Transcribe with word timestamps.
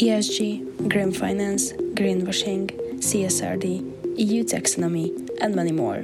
ESG, 0.00 0.88
green 0.88 1.12
finance, 1.12 1.72
greenwashing, 1.92 2.70
CSRD, 3.00 4.18
EU 4.18 4.42
taxonomy, 4.44 5.28
and 5.42 5.54
many 5.54 5.72
more. 5.72 6.02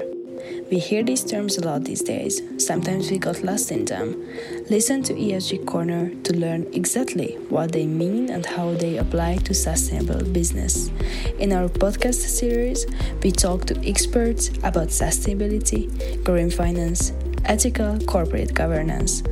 We 0.71 0.80
hear 0.80 1.03
these 1.03 1.24
terms 1.24 1.56
a 1.56 1.65
lot 1.65 1.85
these 1.85 2.03
days, 2.03 2.43
sometimes 2.59 3.11
we 3.11 3.17
got 3.17 3.43
lost 3.43 3.72
in 3.72 3.87
them. 3.87 4.22
Listen 4.69 5.03
to 5.04 5.14
ESG 5.14 5.67
Corner 5.67 6.11
to 6.24 6.37
learn 6.37 6.67
exactly 6.74 7.38
what 7.48 7.72
they 7.72 7.87
mean 7.87 8.29
and 8.29 8.45
how 8.45 8.74
they 8.74 8.99
apply 8.99 9.38
to 9.45 9.54
sustainable 9.54 10.22
business. 10.31 10.90
In 11.38 11.54
our 11.54 11.71
podcast 11.71 12.21
series, 12.21 12.85
we 13.22 13.33
talk 13.33 13.65
to 13.65 13.88
experts 13.88 14.49
about 14.63 14.88
sustainability, 14.88 15.88
green 16.23 16.51
finance, 16.51 17.15
ethical 17.47 17.98
corporate 18.01 18.52
governance. 18.52 19.23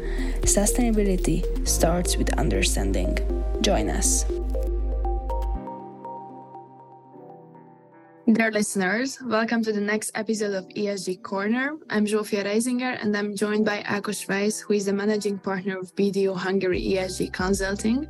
Sustainability 0.40 1.44
starts 1.68 2.16
with 2.16 2.32
understanding. 2.38 3.18
Join 3.60 3.90
us. 3.90 4.24
Dear 8.32 8.50
listeners, 8.50 9.18
welcome 9.20 9.62
to 9.64 9.70
the 9.70 9.82
next 9.82 10.10
episode 10.14 10.54
of 10.54 10.66
ESG 10.68 11.22
Corner. 11.22 11.76
I'm 11.90 12.06
Zsófia 12.06 12.42
Reizinger 12.42 12.96
and 13.02 13.14
I'm 13.14 13.36
joined 13.36 13.66
by 13.66 13.82
Ákos 13.82 14.24
Veisz, 14.26 14.62
who 14.62 14.72
is 14.72 14.86
the 14.86 14.94
managing 14.94 15.36
partner 15.36 15.78
of 15.78 15.94
BDO 15.94 16.34
Hungary 16.34 16.80
ESG 16.80 17.34
Consulting. 17.34 18.08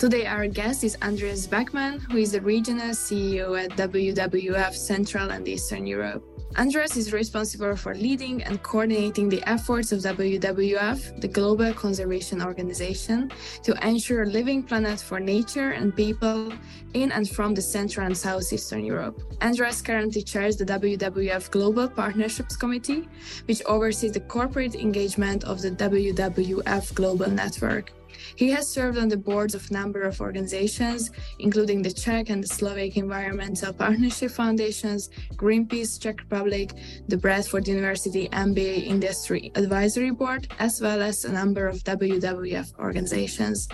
Today, 0.00 0.26
our 0.26 0.48
guest 0.48 0.82
is 0.82 0.98
Andreas 1.00 1.46
Beckmann, 1.46 2.00
who 2.10 2.18
is 2.18 2.32
the 2.32 2.40
regional 2.40 2.90
CEO 2.90 3.56
at 3.56 3.70
WWF 3.78 4.74
Central 4.74 5.30
and 5.30 5.46
Eastern 5.46 5.86
Europe. 5.86 6.31
Andreas 6.58 6.98
is 6.98 7.14
responsible 7.14 7.74
for 7.76 7.94
leading 7.94 8.42
and 8.42 8.62
coordinating 8.62 9.28
the 9.30 9.42
efforts 9.48 9.90
of 9.90 10.00
WWF, 10.00 11.18
the 11.20 11.28
global 11.28 11.72
conservation 11.72 12.42
organization, 12.42 13.32
to 13.62 13.72
ensure 13.86 14.22
a 14.22 14.26
living 14.26 14.62
planet 14.62 15.00
for 15.00 15.18
nature 15.18 15.70
and 15.70 15.96
people 15.96 16.52
in 16.92 17.10
and 17.12 17.28
from 17.28 17.54
the 17.54 17.62
Central 17.62 18.06
and 18.06 18.16
Southeastern 18.16 18.84
Europe. 18.84 19.18
Andreas 19.40 19.80
currently 19.80 20.22
chairs 20.22 20.56
the 20.56 20.66
WWF 20.66 21.50
Global 21.50 21.88
Partnerships 21.88 22.54
Committee, 22.54 23.08
which 23.46 23.62
oversees 23.64 24.12
the 24.12 24.20
corporate 24.20 24.74
engagement 24.74 25.44
of 25.44 25.62
the 25.62 25.70
WWF 25.70 26.94
Global 26.94 27.30
Network. 27.30 27.92
He 28.36 28.50
has 28.50 28.68
served 28.68 28.98
on 28.98 29.08
the 29.08 29.16
boards 29.16 29.54
of 29.54 29.70
a 29.70 29.72
number 29.72 30.02
of 30.02 30.20
organizations, 30.20 31.10
including 31.38 31.82
the 31.82 31.92
Czech 31.92 32.30
and 32.30 32.42
the 32.42 32.48
Slovak 32.48 32.96
Environmental 32.96 33.72
Partnership 33.72 34.30
Foundations, 34.30 35.10
Greenpeace 35.34 36.00
Czech 36.00 36.18
Republic, 36.18 36.72
the 37.08 37.16
Bradford 37.16 37.68
University 37.68 38.28
MBA 38.28 38.86
Industry 38.86 39.52
Advisory 39.54 40.10
Board, 40.10 40.48
as 40.58 40.80
well 40.80 41.02
as 41.02 41.24
a 41.24 41.32
number 41.32 41.66
of 41.66 41.76
WWF 41.84 42.78
organizations. 42.78 43.68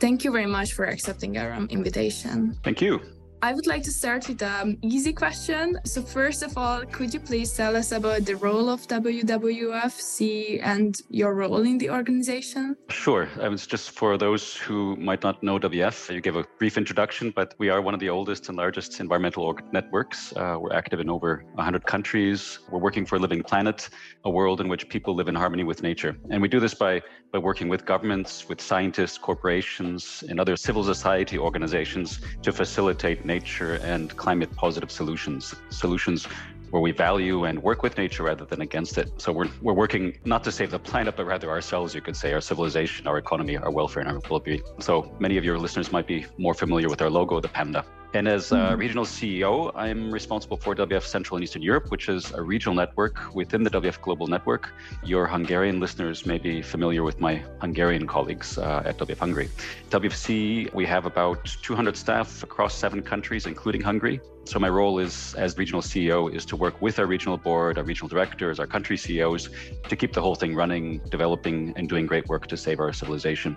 Thank 0.00 0.24
you 0.24 0.32
very 0.32 0.46
much 0.46 0.72
for 0.72 0.84
accepting 0.84 1.38
our 1.38 1.52
um, 1.52 1.68
invitation. 1.70 2.56
Thank 2.62 2.80
you. 2.80 3.00
I 3.42 3.52
would 3.52 3.66
like 3.66 3.82
to 3.82 3.92
start 3.92 4.28
with 4.28 4.40
an 4.42 4.78
easy 4.82 5.12
question. 5.12 5.78
So, 5.84 6.00
first 6.00 6.42
of 6.42 6.56
all, 6.56 6.84
could 6.86 7.12
you 7.12 7.20
please 7.20 7.52
tell 7.52 7.76
us 7.76 7.92
about 7.92 8.24
the 8.24 8.34
role 8.34 8.70
of 8.70 8.86
WWFC 8.88 10.60
and 10.62 10.96
your 11.10 11.34
role 11.34 11.60
in 11.60 11.76
the 11.76 11.90
organization? 11.90 12.76
Sure. 12.88 13.28
I 13.40 13.48
was 13.48 13.66
just 13.66 13.90
for 13.90 14.16
those 14.16 14.56
who 14.56 14.96
might 14.96 15.22
not 15.22 15.42
know 15.42 15.58
WF, 15.58 16.14
you 16.14 16.20
gave 16.20 16.36
a 16.36 16.44
brief 16.58 16.78
introduction, 16.78 17.30
but 17.30 17.54
we 17.58 17.68
are 17.68 17.82
one 17.82 17.92
of 17.92 18.00
the 18.00 18.08
oldest 18.08 18.48
and 18.48 18.56
largest 18.56 19.00
environmental 19.00 19.58
networks. 19.70 20.34
Uh, 20.34 20.56
we're 20.58 20.72
active 20.72 21.00
in 21.00 21.10
over 21.10 21.44
100 21.54 21.84
countries. 21.84 22.60
We're 22.70 22.80
working 22.80 23.04
for 23.04 23.16
a 23.16 23.18
living 23.18 23.42
planet, 23.42 23.90
a 24.24 24.30
world 24.30 24.62
in 24.62 24.68
which 24.68 24.88
people 24.88 25.14
live 25.14 25.28
in 25.28 25.34
harmony 25.34 25.64
with 25.64 25.82
nature. 25.82 26.16
And 26.30 26.40
we 26.40 26.48
do 26.48 26.58
this 26.58 26.74
by, 26.74 27.02
by 27.32 27.38
working 27.38 27.68
with 27.68 27.84
governments, 27.84 28.48
with 28.48 28.60
scientists, 28.60 29.18
corporations, 29.18 30.24
and 30.28 30.40
other 30.40 30.56
civil 30.56 30.84
society 30.84 31.38
organizations 31.38 32.20
to 32.42 32.52
facilitate 32.52 33.24
nature 33.24 33.74
and 33.82 34.16
climate 34.16 34.54
positive 34.54 34.90
solutions, 34.90 35.54
solutions 35.70 36.26
where 36.70 36.82
we 36.82 36.92
value 36.92 37.44
and 37.44 37.62
work 37.62 37.82
with 37.82 37.96
nature 37.96 38.24
rather 38.24 38.44
than 38.44 38.60
against 38.60 38.98
it. 38.98 39.10
So 39.20 39.32
we're, 39.32 39.48
we're 39.62 39.72
working 39.72 40.18
not 40.24 40.42
to 40.44 40.52
save 40.52 40.70
the 40.70 40.78
planet, 40.78 41.16
but 41.16 41.24
rather 41.26 41.48
ourselves, 41.50 41.94
you 41.94 42.00
could 42.00 42.16
say, 42.16 42.32
our 42.32 42.40
civilization, 42.40 43.06
our 43.06 43.18
economy, 43.18 43.56
our 43.56 43.70
welfare, 43.70 44.02
and 44.02 44.10
our 44.10 44.20
well-being. 44.28 44.62
So 44.80 45.14
many 45.20 45.36
of 45.36 45.44
your 45.44 45.58
listeners 45.58 45.92
might 45.92 46.06
be 46.06 46.26
more 46.38 46.54
familiar 46.54 46.88
with 46.88 47.00
our 47.02 47.10
logo, 47.10 47.40
the 47.40 47.48
panda. 47.48 47.84
And 48.14 48.28
as 48.28 48.52
a 48.52 48.56
mm-hmm. 48.56 48.80
regional 48.80 49.04
CEO, 49.04 49.72
I'm 49.74 50.10
responsible 50.10 50.56
for 50.56 50.74
WF 50.74 51.02
Central 51.02 51.36
and 51.36 51.44
Eastern 51.44 51.62
Europe, 51.62 51.90
which 51.90 52.08
is 52.08 52.32
a 52.32 52.42
regional 52.42 52.74
network 52.74 53.34
within 53.34 53.62
the 53.62 53.70
WF 53.70 54.00
Global 54.00 54.26
Network. 54.26 54.72
Your 55.04 55.26
Hungarian 55.26 55.80
listeners 55.80 56.24
may 56.26 56.38
be 56.38 56.62
familiar 56.62 57.02
with 57.02 57.20
my 57.20 57.42
Hungarian 57.60 58.06
colleagues 58.06 58.58
uh, 58.58 58.82
at 58.84 58.98
WF 58.98 59.18
Hungary. 59.18 59.48
WFC, 59.90 60.72
we 60.72 60.86
have 60.86 61.06
about 61.06 61.44
200 61.62 61.96
staff 61.96 62.42
across 62.42 62.74
seven 62.74 63.02
countries, 63.02 63.46
including 63.46 63.80
Hungary. 63.80 64.20
So 64.44 64.60
my 64.60 64.68
role 64.68 65.00
is 65.00 65.34
as 65.34 65.58
regional 65.58 65.82
CEO 65.82 66.32
is 66.32 66.44
to 66.46 66.56
work 66.56 66.80
with 66.80 67.00
our 67.00 67.06
regional 67.06 67.36
board, 67.36 67.78
our 67.78 67.84
regional 67.84 68.08
directors, 68.08 68.60
our 68.60 68.66
country 68.66 68.96
CEOs 68.96 69.50
to 69.88 69.96
keep 69.96 70.12
the 70.12 70.22
whole 70.22 70.36
thing 70.36 70.54
running, 70.54 70.98
developing, 71.08 71.72
and 71.76 71.88
doing 71.88 72.06
great 72.06 72.28
work 72.28 72.46
to 72.46 72.56
save 72.56 72.78
our 72.78 72.92
civilization. 72.92 73.56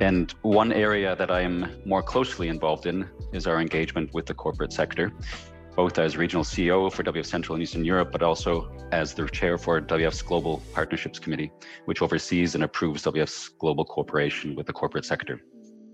And 0.00 0.32
one 0.42 0.72
area 0.72 1.14
that 1.16 1.30
I 1.30 1.40
am 1.40 1.70
more 1.84 2.02
closely 2.02 2.48
involved 2.48 2.86
in 2.86 3.08
is 3.32 3.46
our 3.46 3.60
engagement 3.60 4.12
with 4.12 4.26
the 4.26 4.34
corporate 4.34 4.72
sector, 4.72 5.12
both 5.76 5.98
as 5.98 6.16
regional 6.16 6.44
CEO 6.44 6.92
for 6.92 7.04
WF 7.04 7.26
Central 7.26 7.54
and 7.54 7.62
Eastern 7.62 7.84
Europe, 7.84 8.10
but 8.10 8.22
also 8.22 8.72
as 8.90 9.14
the 9.14 9.28
chair 9.28 9.56
for 9.56 9.80
WF's 9.80 10.22
Global 10.22 10.62
Partnerships 10.72 11.18
Committee, 11.18 11.52
which 11.84 12.02
oversees 12.02 12.54
and 12.54 12.64
approves 12.64 13.02
WF's 13.04 13.48
global 13.48 13.84
cooperation 13.84 14.56
with 14.56 14.66
the 14.66 14.72
corporate 14.72 15.04
sector. 15.04 15.40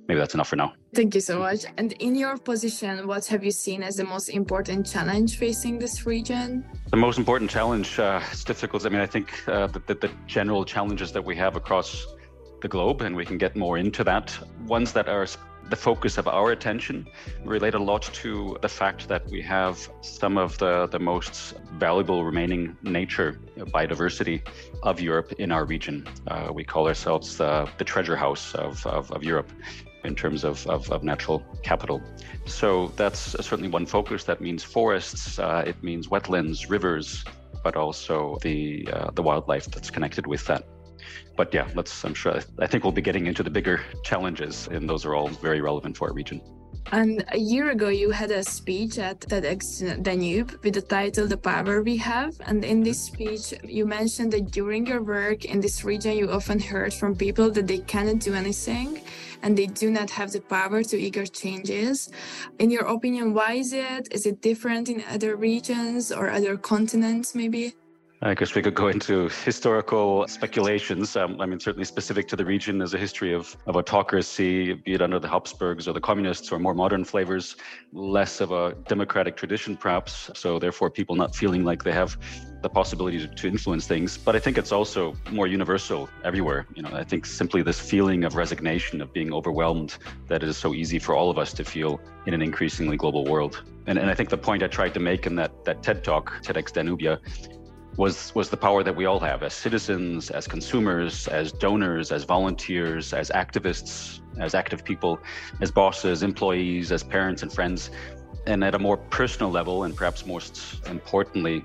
Maybe 0.08 0.18
that's 0.18 0.34
enough 0.34 0.48
for 0.48 0.56
now. 0.56 0.72
Thank 0.92 1.14
you 1.14 1.20
so 1.20 1.38
much. 1.38 1.64
And 1.76 1.92
in 1.92 2.16
your 2.16 2.36
position, 2.36 3.06
what 3.06 3.26
have 3.26 3.44
you 3.44 3.52
seen 3.52 3.82
as 3.82 3.96
the 3.96 4.04
most 4.04 4.28
important 4.28 4.84
challenge 4.84 5.38
facing 5.38 5.78
this 5.78 6.04
region? 6.04 6.64
The 6.90 6.96
most 6.96 7.16
important 7.16 7.48
challenge, 7.48 7.98
uh, 7.98 8.20
it's 8.32 8.42
difficult. 8.42 8.84
I 8.86 8.88
mean, 8.88 9.00
I 9.00 9.06
think 9.06 9.28
uh, 9.46 9.68
the, 9.68 9.78
the, 9.86 9.94
the 9.94 10.10
general 10.26 10.64
challenges 10.64 11.12
that 11.12 11.24
we 11.24 11.36
have 11.36 11.54
across 11.54 12.06
the 12.60 12.68
globe, 12.68 13.00
and 13.00 13.16
we 13.16 13.24
can 13.24 13.38
get 13.38 13.56
more 13.56 13.78
into 13.78 14.04
that. 14.04 14.36
Ones 14.66 14.92
that 14.92 15.08
are 15.08 15.26
the 15.70 15.76
focus 15.76 16.18
of 16.18 16.26
our 16.26 16.50
attention 16.50 17.06
relate 17.44 17.74
a 17.74 17.78
lot 17.78 18.02
to 18.02 18.58
the 18.60 18.68
fact 18.68 19.06
that 19.08 19.24
we 19.28 19.40
have 19.40 19.88
some 20.00 20.36
of 20.36 20.58
the, 20.58 20.88
the 20.88 20.98
most 20.98 21.54
valuable 21.74 22.24
remaining 22.24 22.76
nature 22.82 23.38
biodiversity 23.56 24.42
of 24.82 25.00
Europe 25.00 25.32
in 25.38 25.52
our 25.52 25.64
region. 25.64 26.06
Uh, 26.26 26.50
we 26.52 26.64
call 26.64 26.88
ourselves 26.88 27.40
uh, 27.40 27.68
the 27.78 27.84
treasure 27.84 28.16
house 28.16 28.54
of, 28.56 28.84
of, 28.86 29.10
of 29.12 29.22
Europe 29.22 29.50
in 30.02 30.14
terms 30.14 30.44
of, 30.44 30.66
of, 30.66 30.90
of, 30.90 31.04
natural 31.04 31.44
capital. 31.62 32.02
So 32.46 32.88
that's 32.96 33.20
certainly 33.46 33.68
one 33.68 33.86
focus. 33.86 34.24
That 34.24 34.40
means 34.40 34.64
forests, 34.64 35.38
uh, 35.38 35.62
it 35.66 35.80
means 35.82 36.08
wetlands, 36.08 36.70
rivers, 36.70 37.22
but 37.62 37.76
also 37.76 38.38
the, 38.40 38.88
uh, 38.92 39.10
the 39.12 39.22
wildlife 39.22 39.66
that's 39.66 39.90
connected 39.90 40.26
with 40.26 40.46
that 40.46 40.64
but 41.36 41.52
yeah, 41.54 41.68
let's. 41.74 42.04
I'm 42.04 42.14
sure. 42.14 42.40
I 42.58 42.66
think 42.66 42.84
we'll 42.84 42.92
be 42.92 43.02
getting 43.02 43.26
into 43.26 43.42
the 43.42 43.50
bigger 43.50 43.80
challenges, 44.02 44.68
and 44.68 44.88
those 44.88 45.04
are 45.04 45.14
all 45.14 45.28
very 45.28 45.60
relevant 45.60 45.96
for 45.96 46.08
our 46.08 46.14
region. 46.14 46.40
And 46.92 47.24
a 47.28 47.38
year 47.38 47.70
ago, 47.70 47.88
you 47.88 48.10
had 48.10 48.30
a 48.30 48.42
speech 48.42 48.98
at 48.98 49.20
TEDx 49.20 50.02
Danube 50.02 50.58
with 50.64 50.74
the 50.74 50.82
title 50.82 51.28
The 51.28 51.36
Power 51.36 51.82
We 51.82 51.96
Have. 51.98 52.34
And 52.46 52.64
in 52.64 52.82
this 52.82 53.00
speech, 53.00 53.54
you 53.62 53.86
mentioned 53.86 54.32
that 54.32 54.50
during 54.50 54.86
your 54.86 55.02
work 55.02 55.44
in 55.44 55.60
this 55.60 55.84
region, 55.84 56.16
you 56.16 56.30
often 56.30 56.58
heard 56.58 56.92
from 56.92 57.14
people 57.14 57.50
that 57.52 57.68
they 57.68 57.78
cannot 57.78 58.18
do 58.18 58.34
anything 58.34 59.02
and 59.42 59.56
they 59.56 59.66
do 59.66 59.90
not 59.90 60.10
have 60.10 60.32
the 60.32 60.40
power 60.40 60.82
to 60.82 60.96
eager 60.98 61.26
changes. 61.26 62.10
In 62.58 62.70
your 62.70 62.86
opinion, 62.86 63.34
why 63.34 63.52
is 63.52 63.72
it? 63.72 64.08
Is 64.10 64.26
it 64.26 64.42
different 64.42 64.88
in 64.88 65.04
other 65.08 65.36
regions 65.36 66.10
or 66.10 66.28
other 66.28 66.56
continents, 66.56 67.34
maybe? 67.34 67.74
I 68.22 68.34
guess 68.34 68.54
we 68.54 68.60
could 68.60 68.74
go 68.74 68.88
into 68.88 69.30
historical 69.46 70.28
speculations. 70.28 71.16
Um, 71.16 71.40
I 71.40 71.46
mean, 71.46 71.58
certainly 71.58 71.86
specific 71.86 72.28
to 72.28 72.36
the 72.36 72.44
region, 72.44 72.76
there's 72.76 72.92
a 72.92 72.98
history 72.98 73.32
of, 73.32 73.56
of 73.66 73.76
autocracy, 73.76 74.74
be 74.74 74.92
it 74.92 75.00
under 75.00 75.18
the 75.18 75.26
Habsburgs 75.26 75.88
or 75.88 75.94
the 75.94 76.02
communists 76.02 76.52
or 76.52 76.58
more 76.58 76.74
modern 76.74 77.02
flavors, 77.02 77.56
less 77.94 78.42
of 78.42 78.52
a 78.52 78.74
democratic 78.88 79.38
tradition, 79.38 79.74
perhaps. 79.74 80.30
So, 80.34 80.58
therefore, 80.58 80.90
people 80.90 81.16
not 81.16 81.34
feeling 81.34 81.64
like 81.64 81.82
they 81.82 81.92
have 81.92 82.18
the 82.60 82.68
possibility 82.68 83.20
to, 83.20 83.26
to 83.26 83.48
influence 83.48 83.86
things. 83.86 84.18
But 84.18 84.36
I 84.36 84.38
think 84.38 84.58
it's 84.58 84.70
also 84.70 85.16
more 85.30 85.46
universal 85.46 86.06
everywhere. 86.22 86.66
You 86.74 86.82
know, 86.82 86.90
I 86.92 87.04
think 87.04 87.24
simply 87.24 87.62
this 87.62 87.80
feeling 87.80 88.24
of 88.24 88.34
resignation, 88.34 89.00
of 89.00 89.14
being 89.14 89.32
overwhelmed, 89.32 89.96
that 90.28 90.42
it 90.42 90.48
is 90.50 90.58
so 90.58 90.74
easy 90.74 90.98
for 90.98 91.14
all 91.14 91.30
of 91.30 91.38
us 91.38 91.54
to 91.54 91.64
feel 91.64 91.98
in 92.26 92.34
an 92.34 92.42
increasingly 92.42 92.98
global 92.98 93.24
world. 93.24 93.62
And, 93.86 93.98
and 93.98 94.10
I 94.10 94.14
think 94.14 94.28
the 94.28 94.36
point 94.36 94.62
I 94.62 94.66
tried 94.66 94.92
to 94.92 95.00
make 95.00 95.26
in 95.26 95.36
that, 95.36 95.64
that 95.64 95.82
TED 95.82 96.04
talk, 96.04 96.42
TEDx 96.42 96.70
Danubia, 96.72 97.18
was 97.96 98.34
was 98.34 98.50
the 98.50 98.56
power 98.56 98.82
that 98.82 98.94
we 98.94 99.04
all 99.04 99.20
have 99.20 99.42
as 99.42 99.54
citizens, 99.54 100.30
as 100.30 100.46
consumers, 100.46 101.28
as 101.28 101.52
donors, 101.52 102.12
as 102.12 102.24
volunteers, 102.24 103.12
as 103.12 103.30
activists, 103.30 104.20
as 104.38 104.54
active 104.54 104.84
people, 104.84 105.18
as 105.60 105.70
bosses, 105.70 106.22
employees, 106.22 106.92
as 106.92 107.02
parents 107.02 107.42
and 107.42 107.52
friends, 107.52 107.90
and 108.46 108.64
at 108.64 108.74
a 108.74 108.78
more 108.78 108.96
personal 108.96 109.50
level, 109.50 109.84
and 109.84 109.96
perhaps 109.96 110.24
most 110.24 110.86
importantly, 110.86 111.64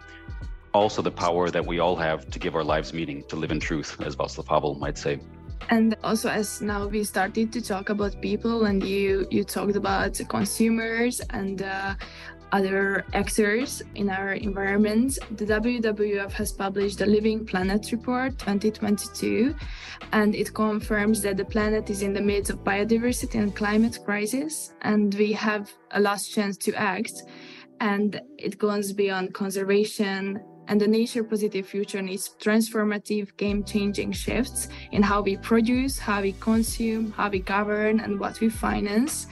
also 0.73 1.01
the 1.01 1.11
power 1.11 1.49
that 1.49 1.65
we 1.65 1.79
all 1.79 1.95
have 1.95 2.29
to 2.29 2.39
give 2.39 2.55
our 2.55 2.63
lives 2.63 2.93
meaning, 2.93 3.23
to 3.29 3.35
live 3.35 3.51
in 3.51 3.59
truth, 3.59 3.99
as 4.01 4.15
Václav 4.15 4.47
Havel 4.47 4.75
might 4.75 4.97
say. 4.97 5.19
And 5.69 5.95
also, 6.03 6.29
as 6.29 6.61
now 6.61 6.85
we 6.85 7.03
started 7.03 7.51
to 7.53 7.61
talk 7.61 7.89
about 7.89 8.21
people, 8.21 8.65
and 8.65 8.83
you 8.83 9.25
you 9.31 9.43
talked 9.43 9.75
about 9.75 10.19
consumers 10.27 11.21
and 11.31 11.61
uh, 11.61 11.95
other 12.55 13.05
actors 13.13 13.83
in 13.95 14.09
our 14.09 14.31
environment, 14.31 15.19
the 15.35 15.45
WWF 15.45 16.31
has 16.31 16.53
published 16.53 16.99
the 16.99 17.05
Living 17.05 17.45
Planet 17.45 17.91
Report 17.91 18.31
2022, 18.39 19.53
and 20.13 20.33
it 20.33 20.53
confirms 20.53 21.21
that 21.23 21.35
the 21.35 21.43
planet 21.43 21.89
is 21.89 22.01
in 22.01 22.13
the 22.13 22.21
midst 22.21 22.49
of 22.51 22.63
biodiversity 22.63 23.35
and 23.35 23.53
climate 23.53 23.99
crisis, 24.05 24.73
and 24.83 25.13
we 25.15 25.33
have 25.33 25.69
a 25.91 25.99
last 25.99 26.33
chance 26.33 26.55
to 26.57 26.73
act. 26.75 27.23
And 27.81 28.21
it 28.37 28.57
goes 28.57 28.93
beyond 28.93 29.33
conservation 29.33 30.39
and 30.67 30.81
the 30.81 30.87
nature 30.87 31.23
positive 31.23 31.67
future 31.67 32.01
needs 32.01 32.35
transformative, 32.39 33.35
game 33.37 33.63
changing 33.63 34.11
shifts 34.13 34.67
in 34.91 35.03
how 35.03 35.21
we 35.21 35.37
produce, 35.37 35.99
how 35.99 36.21
we 36.21 36.33
consume, 36.39 37.11
how 37.11 37.29
we 37.29 37.39
govern, 37.39 37.99
and 37.99 38.19
what 38.19 38.39
we 38.39 38.49
finance. 38.49 39.27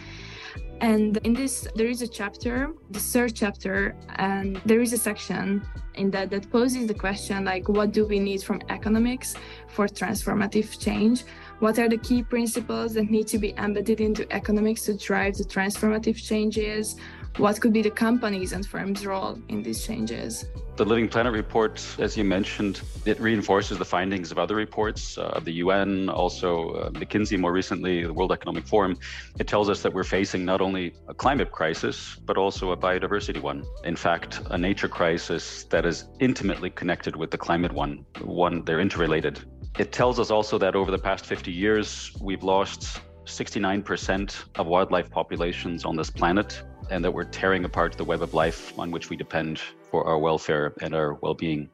And 0.81 1.17
in 1.17 1.33
this, 1.33 1.67
there 1.75 1.87
is 1.87 2.01
a 2.01 2.07
chapter, 2.07 2.73
the 2.91 2.99
third 2.99 3.35
chapter, 3.35 3.95
and 4.17 4.59
there 4.65 4.81
is 4.81 4.91
a 4.93 4.97
section 4.97 5.65
in 5.95 6.11
that 6.11 6.29
that 6.31 6.49
poses 6.51 6.87
the 6.87 6.93
question 6.93 7.45
like, 7.45 7.69
what 7.69 7.91
do 7.91 8.05
we 8.05 8.19
need 8.19 8.43
from 8.43 8.61
economics 8.69 9.35
for 9.67 9.87
transformative 9.87 10.79
change? 10.79 11.23
What 11.59 11.79
are 11.79 11.87
the 11.87 11.97
key 11.97 12.23
principles 12.23 12.93
that 12.95 13.09
need 13.09 13.27
to 13.27 13.37
be 13.37 13.53
embedded 13.57 14.01
into 14.01 14.29
economics 14.33 14.81
to 14.85 14.97
drive 14.97 15.35
the 15.35 15.45
transformative 15.45 16.17
changes? 16.21 16.97
What 17.37 17.59
could 17.59 17.73
be 17.73 17.81
the 17.81 17.89
companies 17.89 18.51
and 18.51 18.63
firms' 18.63 19.07
role 19.07 19.39
in 19.49 19.63
these 19.63 19.83
changes? 19.83 20.45
The 20.75 20.85
Living 20.85 21.09
Planet 21.09 21.33
report, 21.33 21.83
as 21.97 22.15
you 22.15 22.23
mentioned, 22.23 22.81
it 23.05 23.19
reinforces 23.19 23.79
the 23.79 23.85
findings 23.85 24.31
of 24.31 24.37
other 24.37 24.55
reports 24.55 25.17
uh, 25.17 25.23
of 25.23 25.43
the 25.43 25.53
UN, 25.53 26.09
also 26.09 26.69
uh, 26.69 26.89
McKinsey 26.91 27.39
more 27.39 27.51
recently, 27.51 28.03
the 28.03 28.13
World 28.13 28.31
Economic 28.31 28.67
Forum. 28.67 28.99
It 29.39 29.47
tells 29.47 29.67
us 29.67 29.81
that 29.81 29.91
we're 29.91 30.03
facing 30.03 30.45
not 30.45 30.61
only 30.61 30.93
a 31.07 31.13
climate 31.15 31.51
crisis, 31.51 32.17
but 32.23 32.37
also 32.37 32.71
a 32.71 32.77
biodiversity 32.77 33.41
one. 33.41 33.65
In 33.83 33.95
fact, 33.95 34.41
a 34.51 34.57
nature 34.57 34.87
crisis 34.87 35.63
that 35.65 35.87
is 35.87 36.05
intimately 36.19 36.69
connected 36.69 37.15
with 37.15 37.31
the 37.31 37.37
climate 37.39 37.71
one. 37.71 38.05
One, 38.21 38.63
they're 38.63 38.79
interrelated. 38.79 39.39
It 39.79 39.91
tells 39.91 40.19
us 40.19 40.29
also 40.29 40.59
that 40.59 40.75
over 40.75 40.91
the 40.91 40.99
past 40.99 41.25
50 41.25 41.51
years, 41.51 42.15
we've 42.21 42.43
lost 42.43 43.01
69% 43.25 44.43
of 44.55 44.67
wildlife 44.67 45.09
populations 45.09 45.83
on 45.83 45.95
this 45.95 46.11
planet 46.11 46.61
and 46.93 47.03
that 47.03 47.11
we're 47.11 47.23
tearing 47.23 47.65
apart 47.65 47.97
the 47.97 48.03
web 48.03 48.21
of 48.21 48.35
life 48.35 48.71
on 48.77 48.91
which 48.91 49.09
we 49.09 49.17
depend 49.17 49.59
for 49.89 50.05
our 50.05 50.19
welfare 50.19 50.75
and 50.79 50.93
our 50.93 51.15
well 51.15 51.33
being. 51.33 51.67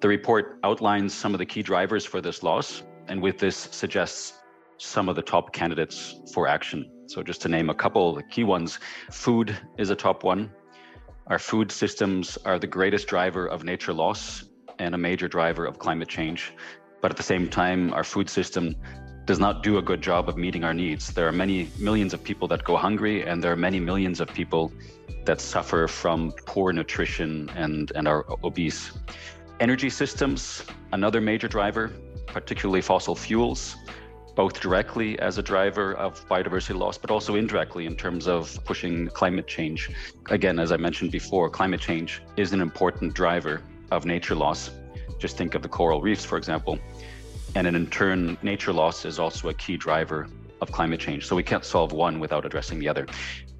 The 0.00 0.08
report 0.08 0.58
outlines 0.64 1.14
some 1.14 1.34
of 1.34 1.38
the 1.38 1.46
key 1.46 1.62
drivers 1.62 2.04
for 2.04 2.20
this 2.20 2.42
loss, 2.42 2.82
and 3.06 3.22
with 3.22 3.38
this 3.38 3.56
suggests 3.70 4.32
some 4.78 5.08
of 5.08 5.14
the 5.14 5.22
top 5.22 5.52
candidates 5.52 6.16
for 6.34 6.48
action. 6.48 6.90
So, 7.06 7.22
just 7.22 7.40
to 7.42 7.48
name 7.48 7.70
a 7.70 7.74
couple, 7.74 8.12
the 8.16 8.24
key 8.24 8.42
ones 8.42 8.80
food 9.12 9.56
is 9.78 9.90
a 9.90 9.94
top 9.94 10.24
one. 10.24 10.50
Our 11.28 11.38
food 11.38 11.70
systems 11.70 12.36
are 12.44 12.58
the 12.58 12.66
greatest 12.66 13.06
driver 13.06 13.46
of 13.46 13.62
nature 13.62 13.92
loss 13.92 14.44
and 14.80 14.96
a 14.96 14.98
major 14.98 15.28
driver 15.28 15.64
of 15.64 15.78
climate 15.78 16.08
change. 16.08 16.52
But 17.00 17.12
at 17.12 17.16
the 17.16 17.22
same 17.22 17.48
time, 17.48 17.94
our 17.94 18.04
food 18.04 18.28
system 18.28 18.74
does 19.26 19.40
not 19.40 19.64
do 19.64 19.78
a 19.78 19.82
good 19.82 20.00
job 20.00 20.28
of 20.28 20.36
meeting 20.36 20.62
our 20.62 20.72
needs. 20.72 21.12
There 21.12 21.26
are 21.26 21.32
many 21.32 21.68
millions 21.78 22.14
of 22.14 22.22
people 22.22 22.46
that 22.48 22.62
go 22.62 22.76
hungry, 22.76 23.26
and 23.26 23.42
there 23.42 23.50
are 23.50 23.56
many 23.56 23.80
millions 23.80 24.20
of 24.20 24.28
people 24.32 24.72
that 25.24 25.40
suffer 25.40 25.88
from 25.88 26.32
poor 26.46 26.72
nutrition 26.72 27.50
and, 27.56 27.90
and 27.96 28.06
are 28.06 28.24
obese. 28.44 28.92
Energy 29.58 29.90
systems, 29.90 30.62
another 30.92 31.20
major 31.20 31.48
driver, 31.48 31.92
particularly 32.26 32.80
fossil 32.80 33.16
fuels, 33.16 33.76
both 34.36 34.60
directly 34.60 35.18
as 35.18 35.38
a 35.38 35.42
driver 35.42 35.94
of 35.94 36.24
biodiversity 36.28 36.78
loss, 36.78 36.96
but 36.96 37.10
also 37.10 37.34
indirectly 37.34 37.86
in 37.86 37.96
terms 37.96 38.28
of 38.28 38.62
pushing 38.64 39.08
climate 39.08 39.48
change. 39.48 39.90
Again, 40.30 40.60
as 40.60 40.70
I 40.70 40.76
mentioned 40.76 41.10
before, 41.10 41.50
climate 41.50 41.80
change 41.80 42.22
is 42.36 42.52
an 42.52 42.60
important 42.60 43.14
driver 43.14 43.62
of 43.90 44.04
nature 44.04 44.36
loss. 44.36 44.70
Just 45.18 45.36
think 45.36 45.54
of 45.54 45.62
the 45.62 45.68
coral 45.68 46.00
reefs, 46.00 46.24
for 46.24 46.36
example. 46.36 46.78
And 47.56 47.66
in 47.66 47.86
turn, 47.86 48.36
nature 48.42 48.74
loss 48.74 49.06
is 49.06 49.18
also 49.18 49.48
a 49.48 49.54
key 49.54 49.78
driver 49.78 50.28
of 50.60 50.70
climate 50.72 51.00
change. 51.00 51.26
So 51.26 51.34
we 51.34 51.42
can't 51.42 51.64
solve 51.64 51.90
one 51.90 52.20
without 52.20 52.44
addressing 52.44 52.78
the 52.78 52.86
other. 52.86 53.06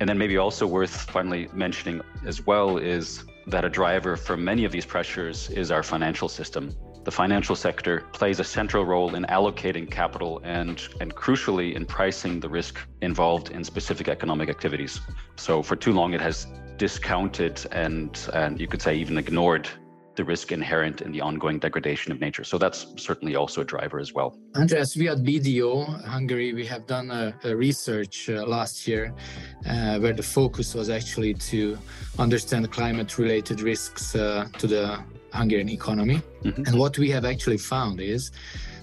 And 0.00 0.06
then 0.06 0.18
maybe 0.18 0.36
also 0.36 0.66
worth 0.66 1.10
finally 1.10 1.48
mentioning 1.54 2.02
as 2.26 2.46
well 2.46 2.76
is 2.76 3.24
that 3.46 3.64
a 3.64 3.70
driver 3.70 4.14
for 4.18 4.36
many 4.36 4.66
of 4.66 4.72
these 4.72 4.84
pressures 4.84 5.48
is 5.48 5.70
our 5.70 5.82
financial 5.82 6.28
system. 6.28 6.76
The 7.04 7.10
financial 7.10 7.56
sector 7.56 8.04
plays 8.12 8.38
a 8.38 8.44
central 8.44 8.84
role 8.84 9.14
in 9.14 9.24
allocating 9.30 9.90
capital 9.90 10.42
and, 10.44 10.86
and 11.00 11.14
crucially 11.14 11.74
in 11.74 11.86
pricing 11.86 12.38
the 12.38 12.50
risk 12.50 12.78
involved 13.00 13.50
in 13.50 13.64
specific 13.64 14.08
economic 14.08 14.50
activities. 14.50 15.00
So 15.36 15.62
for 15.62 15.74
too 15.74 15.92
long, 15.92 16.12
it 16.12 16.20
has 16.20 16.46
discounted 16.76 17.66
and, 17.72 18.28
and 18.34 18.60
you 18.60 18.66
could 18.66 18.82
say 18.82 18.94
even 18.94 19.16
ignored 19.16 19.70
the 20.16 20.24
risk 20.24 20.52
inherent 20.52 21.02
in 21.02 21.12
the 21.12 21.20
ongoing 21.20 21.58
degradation 21.58 22.12
of 22.12 22.20
nature. 22.20 22.44
So 22.44 22.58
that's 22.58 22.86
certainly 22.96 23.36
also 23.36 23.60
a 23.60 23.64
driver 23.64 23.98
as 24.00 24.12
well. 24.12 24.36
Andreas, 24.56 24.96
we 24.96 25.08
at 25.08 25.18
BDO 25.18 26.04
Hungary, 26.04 26.52
we 26.54 26.66
have 26.66 26.86
done 26.86 27.10
a, 27.10 27.34
a 27.44 27.54
research 27.54 28.28
uh, 28.28 28.46
last 28.46 28.88
year 28.88 29.14
uh, 29.68 29.98
where 29.98 30.12
the 30.12 30.22
focus 30.22 30.74
was 30.74 30.90
actually 30.90 31.34
to 31.34 31.78
understand 32.18 32.70
climate 32.72 33.18
related 33.18 33.60
risks 33.60 34.14
uh, 34.14 34.46
to 34.58 34.66
the 34.66 34.98
Hungarian 35.32 35.68
economy. 35.68 36.22
Mm-hmm. 36.44 36.64
And 36.66 36.78
what 36.78 36.98
we 36.98 37.10
have 37.10 37.24
actually 37.24 37.58
found 37.58 38.00
is 38.00 38.30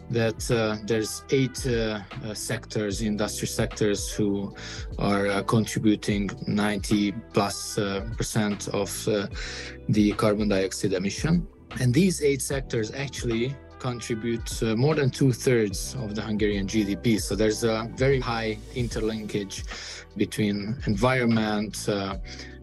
that 0.09 0.51
uh, 0.51 0.77
there's 0.85 1.23
eight 1.29 1.65
uh, 1.65 1.99
uh, 2.23 2.33
sectors, 2.33 3.01
industry 3.01 3.47
sectors, 3.47 4.11
who 4.11 4.55
are 4.99 5.27
uh, 5.27 5.43
contributing 5.43 6.29
90 6.47 7.11
plus 7.33 7.77
uh, 7.77 8.07
percent 8.17 8.67
of 8.69 9.07
uh, 9.07 9.27
the 9.89 10.11
carbon 10.13 10.49
dioxide 10.49 10.93
emission. 10.93 11.47
And 11.79 11.93
these 11.93 12.21
eight 12.21 12.41
sectors 12.41 12.91
actually 12.93 13.55
contribute 13.79 14.61
more 14.77 14.95
than 14.95 15.09
two 15.09 15.33
thirds 15.33 15.95
of 15.95 16.15
the 16.15 16.21
Hungarian 16.21 16.67
GDP. 16.67 17.19
So 17.19 17.35
there's 17.35 17.65
a 17.65 17.89
very 17.95 18.19
high 18.19 18.57
interlinkage 18.75 19.65
between 20.15 20.77
environment, 20.87 21.89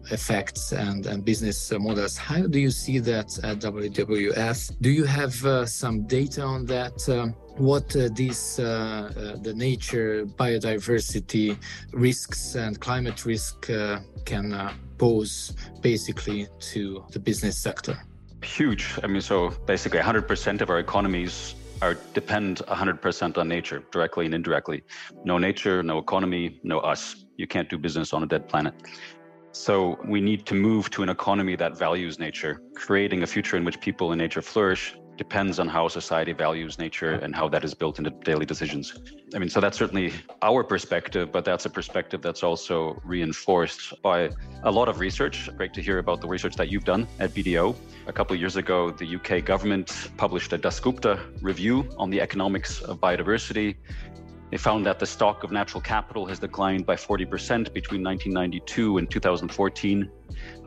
effects 0.09 0.71
and, 0.71 1.05
and 1.05 1.23
business 1.23 1.71
models. 1.71 2.17
How 2.17 2.47
do 2.47 2.59
you 2.59 2.71
see 2.71 2.99
that 2.99 3.37
at 3.43 3.59
WWF? 3.59 4.75
Do 4.81 4.89
you 4.89 5.05
have 5.05 5.45
uh, 5.45 5.65
some 5.65 6.07
data 6.07 6.41
on 6.41 6.65
that? 6.65 7.07
Uh, 7.07 7.27
what 7.57 7.95
uh, 7.95 8.09
these 8.13 8.59
uh, 8.59 8.63
uh, 8.63 9.37
the 9.41 9.53
nature, 9.53 10.25
biodiversity 10.25 11.57
risks 11.91 12.55
and 12.55 12.79
climate 12.79 13.25
risk 13.25 13.69
uh, 13.69 13.99
can 14.25 14.71
pose 14.97 15.53
basically 15.81 16.47
to 16.59 17.03
the 17.11 17.19
business 17.19 17.57
sector? 17.57 17.97
Huge. 18.43 18.97
I 19.03 19.07
mean, 19.07 19.21
so 19.21 19.49
basically 19.67 19.99
100% 19.99 20.61
of 20.61 20.69
our 20.69 20.79
economies 20.79 21.55
are 21.81 21.95
depend 22.13 22.57
100% 22.67 23.37
on 23.37 23.47
nature, 23.47 23.83
directly 23.91 24.25
and 24.25 24.35
indirectly. 24.35 24.83
No 25.25 25.37
nature, 25.37 25.81
no 25.83 25.97
economy, 25.97 26.59
no 26.63 26.79
us. 26.79 27.25
You 27.37 27.47
can't 27.47 27.69
do 27.69 27.77
business 27.77 28.13
on 28.13 28.23
a 28.23 28.27
dead 28.27 28.47
planet. 28.47 28.73
So 29.53 29.99
we 30.05 30.21
need 30.21 30.45
to 30.45 30.53
move 30.53 30.89
to 30.91 31.03
an 31.03 31.09
economy 31.09 31.55
that 31.57 31.77
values 31.77 32.19
nature. 32.19 32.61
Creating 32.73 33.23
a 33.23 33.27
future 33.27 33.57
in 33.57 33.65
which 33.65 33.81
people 33.81 34.11
and 34.13 34.19
nature 34.19 34.41
flourish 34.41 34.95
depends 35.17 35.59
on 35.59 35.67
how 35.67 35.87
society 35.87 36.31
values 36.31 36.79
nature 36.79 37.11
and 37.11 37.35
how 37.35 37.47
that 37.49 37.63
is 37.63 37.73
built 37.73 37.99
into 37.99 38.09
daily 38.09 38.45
decisions. 38.45 38.97
I 39.35 39.39
mean, 39.39 39.49
so 39.49 39.59
that's 39.59 39.77
certainly 39.77 40.13
our 40.41 40.63
perspective, 40.63 41.31
but 41.31 41.43
that's 41.43 41.65
a 41.65 41.69
perspective 41.69 42.21
that's 42.21 42.43
also 42.43 42.99
reinforced 43.03 44.01
by 44.01 44.29
a 44.63 44.71
lot 44.71 44.87
of 44.87 44.99
research. 44.99 45.49
Great 45.57 45.73
to 45.73 45.81
hear 45.81 45.99
about 45.99 46.21
the 46.21 46.27
research 46.27 46.55
that 46.55 46.69
you've 46.69 46.85
done 46.85 47.07
at 47.19 47.31
BDO. 47.31 47.75
A 48.07 48.13
couple 48.13 48.33
of 48.33 48.39
years 48.39 48.55
ago, 48.55 48.89
the 48.89 49.15
UK 49.17 49.43
government 49.43 50.09
published 50.17 50.53
a 50.53 50.57
Dasgupta 50.57 51.19
review 51.41 51.87
on 51.97 52.09
the 52.09 52.21
economics 52.21 52.81
of 52.81 52.99
biodiversity. 53.01 53.75
They 54.51 54.57
found 54.57 54.85
that 54.85 54.99
the 54.99 55.05
stock 55.05 55.45
of 55.45 55.51
natural 55.53 55.79
capital 55.79 56.25
has 56.25 56.37
declined 56.37 56.85
by 56.85 56.95
40% 56.95 57.73
between 57.73 58.03
1992 58.03 58.97
and 58.97 59.09
2014. 59.09 60.11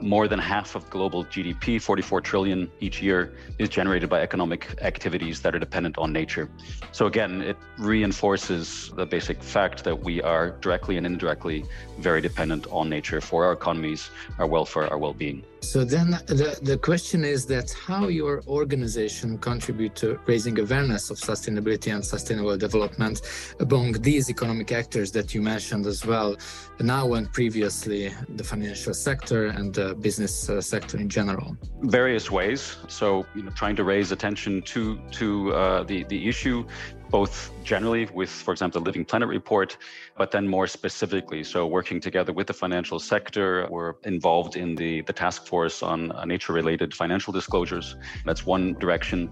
More 0.00 0.26
than 0.26 0.38
half 0.38 0.75
of 0.75 0.88
global 0.88 1.23
GDP, 1.26 1.81
44 1.81 2.23
trillion 2.23 2.71
each 2.81 3.03
year, 3.03 3.35
is 3.59 3.69
generated 3.69 4.09
by 4.09 4.23
economic 4.23 4.75
activities 4.81 5.43
that 5.43 5.55
are 5.55 5.59
dependent 5.59 5.99
on 5.99 6.14
nature. 6.14 6.49
So 6.93 7.05
again, 7.07 7.43
it 7.43 7.59
reinforces 7.76 8.91
the 8.97 9.05
basic 9.05 9.43
fact 9.43 9.85
that 9.85 10.03
we 10.03 10.23
are 10.23 10.53
directly 10.62 10.97
and 10.97 11.05
indirectly 11.05 11.67
very 11.99 12.23
dependent 12.23 12.67
on 12.71 12.88
nature 12.88 13.21
for 13.21 13.45
our 13.45 13.53
economies, 13.53 14.11
our 14.38 14.47
welfare, 14.47 14.88
our 14.91 14.97
well-being. 14.97 15.45
So 15.64 15.83
then 15.83 16.11
the, 16.26 16.59
the 16.62 16.76
question 16.78 17.25
is 17.25 17.47
that 17.47 17.73
how 17.73 18.09
your 18.09 18.42
organization 18.47 19.38
contribute 19.38 19.94
to 19.97 20.21
raising 20.26 20.59
awareness 20.61 21.11
of 21.11 21.16
sustainability 21.16 21.92
and 21.92 22.04
sustainable 22.04 22.56
development 22.56 23.23
among 23.61 23.92
these 23.92 24.28
economic 24.30 24.73
actors 24.73 25.11
that 25.12 25.35
you 25.35 25.40
mentioned 25.40 25.87
as 25.87 26.04
well, 26.04 26.37
now 26.80 27.14
and 27.14 27.33
previously 27.33 28.14
the 28.37 28.44
financial 28.44 28.92
sector 28.92 29.47
and 29.47 29.75
the 29.75 29.94
business 29.94 30.49
uh, 30.49 30.61
sector 30.61 30.99
in 30.99 31.09
general? 31.09 31.56
Various 31.83 32.30
ways. 32.30 32.76
So, 32.88 33.26
you 33.35 33.42
know, 33.42 33.50
trying 33.50 33.76
to 33.76 33.85
raise 33.85 34.12
attention 34.12 34.62
to 34.62 34.99
to 35.12 35.54
uh, 35.54 35.83
the 35.85 36.04
the 36.04 36.28
issue 36.28 36.66
both 37.14 37.52
generally 37.62 38.06
with, 38.12 38.28
for 38.28 38.50
example, 38.50 38.80
the 38.80 38.85
Living 38.85 39.04
Planet 39.04 39.28
report, 39.28 39.76
but 40.18 40.33
then 40.33 40.49
more 40.49 40.66
specifically. 40.66 41.44
So, 41.44 41.64
working 41.64 42.00
together 42.00 42.33
with 42.33 42.49
the 42.49 42.52
financial 42.52 42.99
sector, 42.99 43.68
we're 43.71 43.94
involved 44.02 44.56
in 44.56 44.75
the, 44.75 45.02
the 45.02 45.12
task 45.12 45.47
force 45.47 45.80
on 45.80 46.11
uh, 46.11 46.25
nature 46.25 46.52
related 46.52 46.92
financial 46.92 47.33
disclosures. 47.33 47.94
That's 48.25 48.44
one 48.44 48.75
direction. 48.80 49.30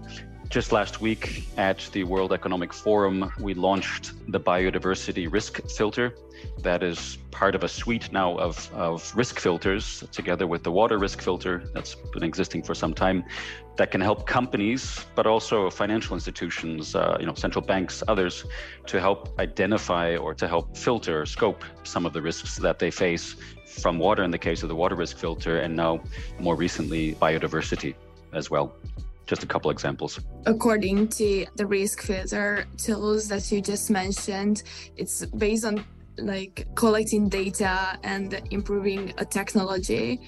Just 0.53 0.71
last 0.71 1.01
week 1.01 1.45
at 1.57 1.89
the 1.93 2.03
World 2.03 2.31
Economic 2.31 2.73
Forum, 2.73 3.31
we 3.39 3.55
launched 3.55 4.11
the 4.31 4.39
biodiversity 4.39 5.25
risk 5.27 5.59
filter. 5.67 6.13
That 6.59 6.83
is 6.83 7.17
part 7.31 7.55
of 7.55 7.63
a 7.63 7.67
suite 7.67 8.11
now 8.11 8.37
of, 8.37 8.71
of 8.71 9.11
risk 9.15 9.39
filters, 9.39 10.03
together 10.11 10.45
with 10.45 10.61
the 10.61 10.71
water 10.71 10.99
risk 10.99 11.23
filter 11.23 11.63
that's 11.73 11.95
been 11.95 12.21
existing 12.21 12.61
for 12.61 12.75
some 12.75 12.93
time, 12.93 13.23
that 13.77 13.89
can 13.89 13.99
help 13.99 14.27
companies, 14.27 15.03
but 15.15 15.25
also 15.25 15.71
financial 15.71 16.13
institutions, 16.13 16.93
uh, 16.93 17.17
you 17.19 17.25
know, 17.25 17.33
central 17.33 17.65
banks, 17.65 18.03
others, 18.07 18.45
to 18.85 19.01
help 19.01 19.33
identify 19.39 20.15
or 20.15 20.35
to 20.35 20.47
help 20.47 20.77
filter, 20.77 21.25
scope 21.25 21.63
some 21.81 22.05
of 22.05 22.13
the 22.13 22.21
risks 22.21 22.57
that 22.57 22.77
they 22.77 22.91
face 22.91 23.37
from 23.65 23.97
water 23.97 24.21
in 24.21 24.29
the 24.29 24.37
case 24.37 24.61
of 24.61 24.69
the 24.69 24.75
water 24.75 24.95
risk 24.95 25.17
filter, 25.17 25.61
and 25.61 25.75
now 25.75 25.99
more 26.39 26.55
recently 26.55 27.15
biodiversity 27.15 27.95
as 28.33 28.51
well 28.51 28.75
just 29.25 29.43
a 29.43 29.47
couple 29.47 29.71
examples. 29.71 30.19
According 30.45 31.09
to 31.09 31.45
the 31.55 31.65
risk 31.65 32.01
filter 32.01 32.65
tools 32.77 33.27
that 33.29 33.51
you 33.51 33.61
just 33.61 33.89
mentioned, 33.89 34.63
it's 34.97 35.25
based 35.25 35.65
on 35.65 35.85
like 36.17 36.67
collecting 36.75 37.27
data 37.27 37.97
and 38.03 38.39
improving 38.51 39.13
a 39.17 39.25
technology 39.25 40.21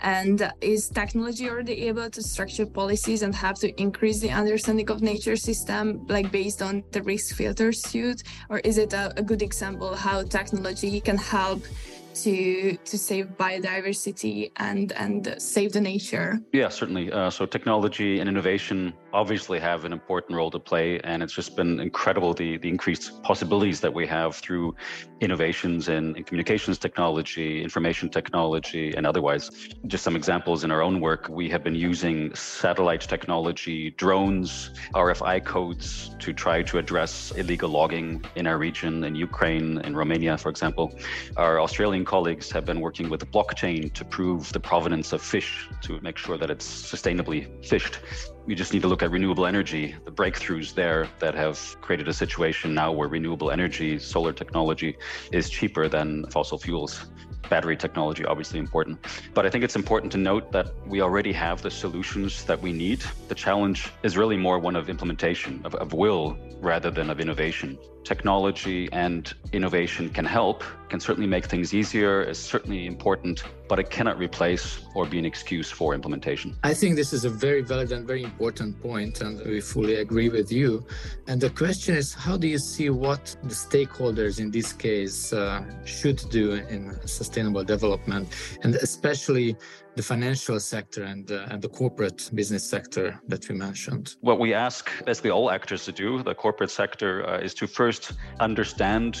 and 0.00 0.52
is 0.60 0.88
technology 0.88 1.48
already 1.48 1.86
able 1.88 2.10
to 2.10 2.22
structure 2.22 2.66
policies 2.66 3.22
and 3.22 3.34
have 3.34 3.54
to 3.54 3.68
increase 3.80 4.20
the 4.20 4.30
understanding 4.30 4.90
of 4.90 5.00
nature 5.00 5.36
system 5.36 6.06
like 6.08 6.30
based 6.30 6.60
on 6.60 6.84
the 6.92 7.02
risk 7.02 7.36
filter 7.36 7.72
suite 7.72 8.22
or 8.50 8.58
is 8.60 8.76
it 8.76 8.92
a, 8.92 9.12
a 9.16 9.22
good 9.22 9.40
example 9.40 9.94
how 9.94 10.22
technology 10.22 11.00
can 11.00 11.16
help 11.16 11.62
to 12.24 12.76
to 12.76 12.98
save 12.98 13.26
biodiversity 13.38 14.50
and 14.56 14.92
and 14.92 15.34
save 15.38 15.72
the 15.72 15.80
nature. 15.80 16.40
Yeah 16.52 16.68
certainly. 16.68 17.10
Uh, 17.12 17.30
so 17.30 17.46
technology 17.46 18.20
and 18.20 18.28
innovation 18.28 18.92
obviously 19.12 19.58
have 19.58 19.84
an 19.84 19.92
important 19.92 20.36
role 20.36 20.50
to 20.50 20.58
play 20.58 21.00
and 21.00 21.22
it's 21.22 21.32
just 21.32 21.56
been 21.56 21.80
incredible 21.80 22.32
the 22.34 22.58
the 22.58 22.68
increased 22.68 23.22
possibilities 23.22 23.80
that 23.80 23.92
we 23.92 24.06
have 24.06 24.36
through 24.36 24.74
innovations 25.20 25.88
in, 25.88 26.16
in 26.16 26.24
communications 26.24 26.78
technology 26.78 27.62
information 27.62 28.08
technology 28.08 28.94
and 28.96 29.06
otherwise. 29.06 29.50
Just 29.86 30.04
some 30.04 30.16
examples 30.16 30.64
in 30.64 30.70
our 30.70 30.82
own 30.82 31.00
work 31.00 31.28
we 31.28 31.48
have 31.48 31.64
been 31.64 31.74
using 31.74 32.34
satellite 32.34 33.02
technology 33.02 33.90
drones 33.90 34.70
rfi 34.94 35.44
codes 35.44 36.14
to 36.18 36.32
try 36.32 36.62
to 36.62 36.78
address 36.78 37.32
illegal 37.36 37.70
logging 37.70 38.24
in 38.34 38.46
our 38.46 38.58
region 38.58 39.04
in 39.04 39.14
ukraine 39.14 39.80
in 39.86 39.96
romania 39.96 40.36
for 40.36 40.50
example. 40.50 40.86
Our 41.36 41.60
australian 41.60 42.04
colleagues 42.10 42.50
have 42.50 42.64
been 42.64 42.80
working 42.80 43.08
with 43.08 43.30
blockchain 43.30 43.92
to 43.92 44.04
prove 44.04 44.52
the 44.52 44.58
provenance 44.58 45.12
of 45.12 45.22
fish 45.22 45.68
to 45.80 46.00
make 46.00 46.18
sure 46.18 46.36
that 46.36 46.50
it's 46.50 46.66
sustainably 46.66 47.40
fished. 47.64 48.00
We 48.46 48.56
just 48.56 48.72
need 48.72 48.82
to 48.82 48.88
look 48.88 49.04
at 49.04 49.12
renewable 49.12 49.46
energy, 49.46 49.94
the 50.04 50.10
breakthroughs 50.10 50.74
there 50.74 51.06
that 51.20 51.36
have 51.36 51.56
created 51.80 52.08
a 52.08 52.12
situation 52.12 52.74
now 52.74 52.90
where 52.90 53.06
renewable 53.06 53.52
energy, 53.52 53.96
solar 54.00 54.32
technology, 54.32 54.96
is 55.30 55.48
cheaper 55.48 55.88
than 55.88 56.28
fossil 56.32 56.58
fuels 56.58 57.06
battery 57.48 57.76
technology 57.76 58.24
obviously 58.24 58.58
important. 58.58 58.98
But 59.34 59.46
i 59.46 59.50
think 59.50 59.64
it's 59.64 59.76
important 59.76 60.12
to 60.12 60.18
note 60.18 60.52
that 60.52 60.72
we 60.86 61.00
already 61.00 61.32
have 61.32 61.62
the 61.62 61.70
solutions 61.70 62.44
that 62.44 62.60
we 62.60 62.72
need. 62.72 63.02
The 63.28 63.34
challenge 63.34 63.90
is 64.02 64.16
really 64.16 64.36
more 64.36 64.58
one 64.58 64.76
of 64.76 64.88
implementation 64.88 65.60
of, 65.64 65.74
of 65.76 65.92
will 65.92 66.36
rather 66.60 66.90
than 66.90 67.10
of 67.10 67.20
innovation. 67.20 67.78
Technology 68.04 68.88
and 68.92 69.32
innovation 69.52 70.10
can 70.10 70.24
help, 70.24 70.64
can 70.88 71.00
certainly 71.00 71.28
make 71.28 71.46
things 71.46 71.74
easier, 71.74 72.22
is 72.22 72.38
certainly 72.38 72.86
important, 72.86 73.44
but 73.70 73.78
it 73.78 73.88
cannot 73.88 74.18
replace 74.18 74.80
or 74.94 75.06
be 75.06 75.16
an 75.16 75.24
excuse 75.24 75.70
for 75.70 75.94
implementation. 75.94 76.56
I 76.64 76.74
think 76.74 76.96
this 76.96 77.12
is 77.12 77.24
a 77.24 77.30
very 77.30 77.62
valid 77.62 77.92
and 77.92 78.04
very 78.04 78.24
important 78.24 78.82
point, 78.82 79.20
and 79.20 79.40
we 79.46 79.60
fully 79.60 79.94
agree 80.06 80.28
with 80.28 80.50
you. 80.50 80.84
And 81.28 81.40
the 81.40 81.50
question 81.50 81.94
is 81.94 82.12
how 82.12 82.36
do 82.36 82.48
you 82.48 82.58
see 82.58 82.90
what 82.90 83.24
the 83.44 83.54
stakeholders 83.54 84.40
in 84.40 84.50
this 84.50 84.72
case 84.72 85.32
uh, 85.32 85.62
should 85.84 86.20
do 86.30 86.54
in 86.54 86.80
sustainable 87.06 87.62
development, 87.62 88.26
and 88.64 88.74
especially 88.74 89.56
the 89.96 90.02
financial 90.02 90.60
sector 90.60 91.04
and, 91.04 91.30
uh, 91.30 91.46
and 91.50 91.60
the 91.60 91.68
corporate 91.68 92.30
business 92.34 92.68
sector 92.68 93.20
that 93.28 93.48
we 93.48 93.54
mentioned? 93.54 94.16
What 94.20 94.38
we 94.38 94.54
ask 94.54 94.90
basically 95.04 95.30
all 95.30 95.50
actors 95.50 95.84
to 95.86 95.92
do, 95.92 96.22
the 96.22 96.34
corporate 96.34 96.70
sector, 96.70 97.28
uh, 97.28 97.38
is 97.38 97.54
to 97.54 97.66
first 97.66 98.12
understand 98.38 99.20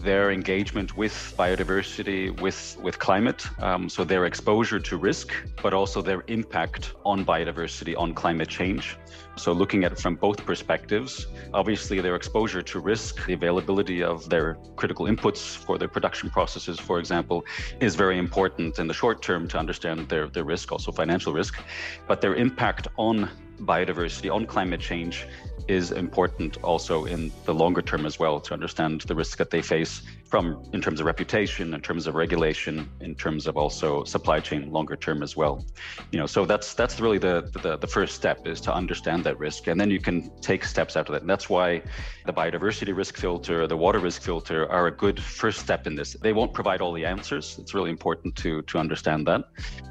their 0.00 0.30
engagement 0.30 0.96
with 0.96 1.34
biodiversity, 1.38 2.38
with, 2.40 2.76
with 2.82 2.98
climate, 2.98 3.46
um, 3.62 3.88
so 3.88 4.04
their 4.04 4.26
exposure 4.26 4.78
to 4.78 4.96
risk, 4.96 5.32
but 5.62 5.72
also 5.72 6.02
their 6.02 6.24
impact 6.26 6.92
on 7.04 7.24
biodiversity, 7.24 7.96
on 7.96 8.12
climate 8.12 8.48
change. 8.48 8.96
So, 9.36 9.52
looking 9.52 9.84
at 9.84 9.92
it 9.92 9.98
from 9.98 10.16
both 10.16 10.44
perspectives, 10.44 11.28
obviously 11.54 12.00
their 12.00 12.16
exposure 12.16 12.60
to 12.60 12.80
risk, 12.80 13.24
the 13.26 13.34
availability 13.34 14.02
of 14.02 14.28
their 14.28 14.54
critical 14.74 15.06
inputs 15.06 15.56
for 15.56 15.78
their 15.78 15.88
production 15.88 16.28
processes, 16.28 16.78
for 16.78 16.98
example, 16.98 17.44
is 17.80 17.94
very 17.94 18.18
important 18.18 18.78
in 18.78 18.88
the 18.88 18.94
short 18.94 19.22
term 19.22 19.46
to 19.48 19.58
understand 19.58 20.07
their, 20.08 20.28
their 20.28 20.44
risk, 20.44 20.72
also 20.72 20.92
financial 20.92 21.32
risk, 21.32 21.62
but 22.06 22.20
their 22.20 22.34
impact 22.34 22.88
on 22.96 23.28
biodiversity, 23.60 24.32
on 24.32 24.46
climate 24.46 24.80
change 24.80 25.26
is 25.66 25.90
important 25.90 26.56
also 26.62 27.04
in 27.04 27.30
the 27.44 27.54
longer 27.54 27.82
term 27.82 28.06
as 28.06 28.18
well 28.18 28.40
to 28.40 28.54
understand 28.54 29.02
the 29.02 29.14
risks 29.14 29.36
that 29.36 29.50
they 29.50 29.62
face 29.62 30.02
from 30.28 30.62
in 30.72 30.80
terms 30.80 31.00
of 31.00 31.06
reputation, 31.06 31.74
in 31.74 31.80
terms 31.80 32.06
of 32.06 32.14
regulation, 32.14 32.88
in 33.00 33.14
terms 33.14 33.46
of 33.46 33.56
also 33.56 34.04
supply 34.04 34.40
chain 34.40 34.70
longer 34.70 34.96
term 34.96 35.22
as 35.22 35.36
well. 35.36 35.64
You 36.12 36.18
know, 36.18 36.26
so 36.26 36.44
that's 36.44 36.74
that's 36.74 37.00
really 37.00 37.18
the, 37.18 37.50
the 37.62 37.76
the 37.76 37.86
first 37.86 38.14
step 38.14 38.46
is 38.46 38.60
to 38.62 38.74
understand 38.74 39.24
that 39.24 39.38
risk, 39.38 39.66
and 39.66 39.80
then 39.80 39.90
you 39.90 40.00
can 40.00 40.30
take 40.40 40.64
steps 40.64 40.96
after 40.96 41.12
that. 41.12 41.22
And 41.22 41.30
that's 41.30 41.48
why 41.48 41.82
the 42.26 42.32
biodiversity 42.32 42.94
risk 42.94 43.16
filter, 43.16 43.66
the 43.66 43.76
water 43.76 43.98
risk 43.98 44.22
filter, 44.22 44.70
are 44.70 44.86
a 44.86 44.90
good 44.90 45.18
first 45.20 45.60
step 45.60 45.86
in 45.86 45.94
this. 45.94 46.14
They 46.20 46.32
won't 46.32 46.52
provide 46.52 46.80
all 46.80 46.92
the 46.92 47.06
answers. 47.06 47.58
It's 47.58 47.74
really 47.74 47.90
important 47.90 48.36
to 48.36 48.62
to 48.62 48.78
understand 48.78 49.26
that, 49.26 49.44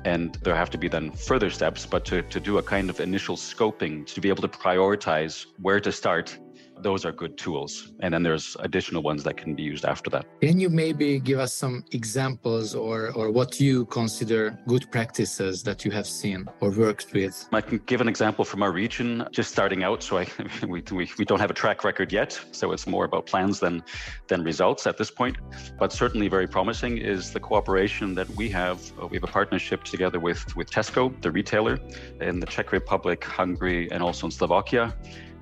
and 0.05 0.35
there 0.43 0.55
have 0.55 0.69
to 0.71 0.77
be 0.77 0.87
then 0.87 1.11
further 1.11 1.49
steps, 1.49 1.85
but 1.85 2.05
to 2.05 2.21
to 2.21 2.39
do 2.39 2.59
a 2.59 2.63
kind 2.63 2.89
of 2.89 2.99
initial 2.99 3.35
scoping 3.35 4.05
to 4.13 4.21
be 4.21 4.29
able 4.29 4.41
to 4.41 4.47
prioritize 4.47 5.45
where 5.61 5.79
to 5.79 5.91
start 5.91 6.37
those 6.81 7.05
are 7.05 7.11
good 7.11 7.37
tools. 7.37 7.93
And 7.99 8.13
then 8.13 8.23
there's 8.23 8.55
additional 8.59 9.01
ones 9.01 9.23
that 9.23 9.37
can 9.37 9.55
be 9.55 9.63
used 9.63 9.85
after 9.85 10.09
that. 10.11 10.25
Can 10.41 10.59
you 10.59 10.69
maybe 10.69 11.19
give 11.19 11.39
us 11.39 11.53
some 11.53 11.83
examples 11.91 12.75
or, 12.75 13.11
or 13.11 13.31
what 13.31 13.59
you 13.59 13.85
consider 13.85 14.57
good 14.67 14.89
practices 14.91 15.63
that 15.63 15.85
you 15.85 15.91
have 15.91 16.07
seen 16.07 16.47
or 16.59 16.71
worked 16.71 17.13
with? 17.13 17.47
I 17.53 17.61
can 17.61 17.79
give 17.85 18.01
an 18.01 18.07
example 18.07 18.45
from 18.45 18.63
our 18.63 18.71
region, 18.71 19.27
just 19.31 19.51
starting 19.51 19.83
out. 19.83 20.03
So 20.03 20.19
I, 20.19 20.27
we, 20.67 20.83
we, 20.91 21.09
we 21.17 21.25
don't 21.25 21.39
have 21.39 21.51
a 21.51 21.55
track 21.55 21.83
record 21.83 22.11
yet. 22.11 22.39
So 22.51 22.71
it's 22.71 22.87
more 22.87 23.05
about 23.05 23.25
plans 23.25 23.59
than, 23.59 23.83
than 24.27 24.43
results 24.43 24.87
at 24.87 24.97
this 24.97 25.11
point. 25.11 25.37
But 25.79 25.91
certainly 25.91 26.27
very 26.27 26.47
promising 26.47 26.97
is 26.97 27.31
the 27.31 27.39
cooperation 27.39 28.15
that 28.15 28.29
we 28.31 28.49
have. 28.49 28.79
We 29.09 29.17
have 29.17 29.23
a 29.23 29.27
partnership 29.27 29.83
together 29.83 30.19
with, 30.19 30.55
with 30.55 30.69
Tesco, 30.69 31.19
the 31.21 31.31
retailer, 31.31 31.79
in 32.21 32.39
the 32.39 32.45
Czech 32.45 32.71
Republic, 32.71 33.23
Hungary, 33.23 33.91
and 33.91 34.03
also 34.03 34.27
in 34.27 34.31
Slovakia 34.31 34.95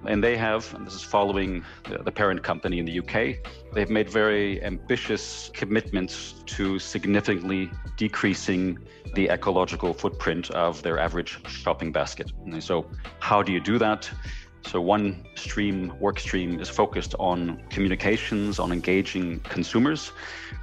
and 0.07 0.23
they 0.23 0.37
have, 0.37 0.73
and 0.73 0.85
this 0.85 0.93
is 0.93 1.03
following 1.03 1.63
the, 1.83 2.11
parent 2.11 2.43
company 2.43 2.79
in 2.79 2.85
the 2.85 2.99
UK, 2.99 3.37
they've 3.73 3.89
made 3.89 4.09
very 4.09 4.63
ambitious 4.63 5.51
commitments 5.53 6.35
to 6.45 6.79
significantly 6.79 7.69
decreasing 7.97 8.79
the 9.15 9.29
ecological 9.29 9.93
footprint 9.93 10.49
of 10.51 10.81
their 10.81 10.97
average 10.99 11.39
shopping 11.47 11.91
basket. 11.91 12.31
And 12.45 12.63
so, 12.63 12.85
how 13.19 13.43
do 13.43 13.51
you 13.51 13.59
do 13.59 13.77
that? 13.79 14.09
So 14.65 14.81
one 14.81 15.23
stream, 15.35 15.93
work 15.99 16.19
stream, 16.19 16.59
is 16.59 16.69
focused 16.69 17.13
on 17.19 17.61
communications, 17.69 18.57
on 18.57 18.71
engaging 18.71 19.39
consumers, 19.41 20.11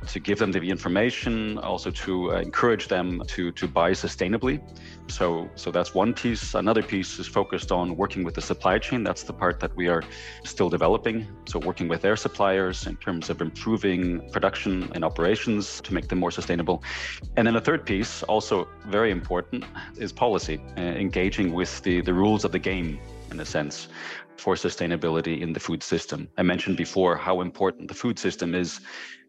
to 0.09 0.19
give 0.19 0.39
them 0.41 0.51
the 0.51 0.59
information, 0.69 1.59
also 1.59 1.91
to 1.91 2.33
uh, 2.33 2.41
encourage 2.41 2.89
them 2.89 3.23
to 3.29 3.53
to 3.53 3.69
buy 3.69 3.93
sustainably. 3.93 4.61
So 5.09 5.49
so 5.55 5.71
that's 5.71 5.95
one 5.95 6.15
piece. 6.15 6.55
Another 6.55 6.83
piece 6.83 7.21
is 7.21 7.29
focused 7.29 7.71
on 7.71 7.97
working 7.97 8.25
with 8.25 8.35
the 8.35 8.43
supply 8.43 8.79
chain. 8.79 9.05
That's 9.05 9.23
the 9.23 9.33
part 9.33 9.61
that 9.61 9.75
we 9.77 9.87
are 9.87 10.03
still 10.45 10.69
developing. 10.69 11.29
So 11.47 11.61
working 11.61 11.87
with 11.87 12.03
their 12.03 12.17
suppliers 12.17 12.87
in 12.87 12.97
terms 12.97 13.31
of 13.31 13.41
improving 13.41 14.29
production 14.31 14.91
and 14.95 15.05
operations 15.05 15.81
to 15.83 15.95
make 15.95 16.09
them 16.09 16.19
more 16.19 16.33
sustainable. 16.33 16.83
And 17.37 17.47
then 17.47 17.55
a 17.55 17.61
third 17.61 17.87
piece, 17.87 18.25
also 18.25 18.69
very 18.87 19.11
important, 19.13 19.65
is 19.97 20.13
policy, 20.13 20.61
uh, 20.77 20.81
engaging 20.81 21.53
with 21.53 21.83
the 21.83 22.01
the 22.01 22.13
rules 22.13 22.45
of 22.45 22.51
the 22.51 22.59
game 22.59 22.99
in 23.33 23.41
a 23.41 23.45
sense, 23.45 23.89
for 24.37 24.55
sustainability 24.55 25.41
in 25.41 25.53
the 25.53 25.61
food 25.61 25.83
system. 25.83 26.29
I 26.39 26.43
mentioned 26.43 26.77
before 26.77 27.17
how 27.17 27.41
important 27.41 27.89
the 27.89 27.95
food 27.95 28.19
system 28.19 28.55
is 28.55 28.81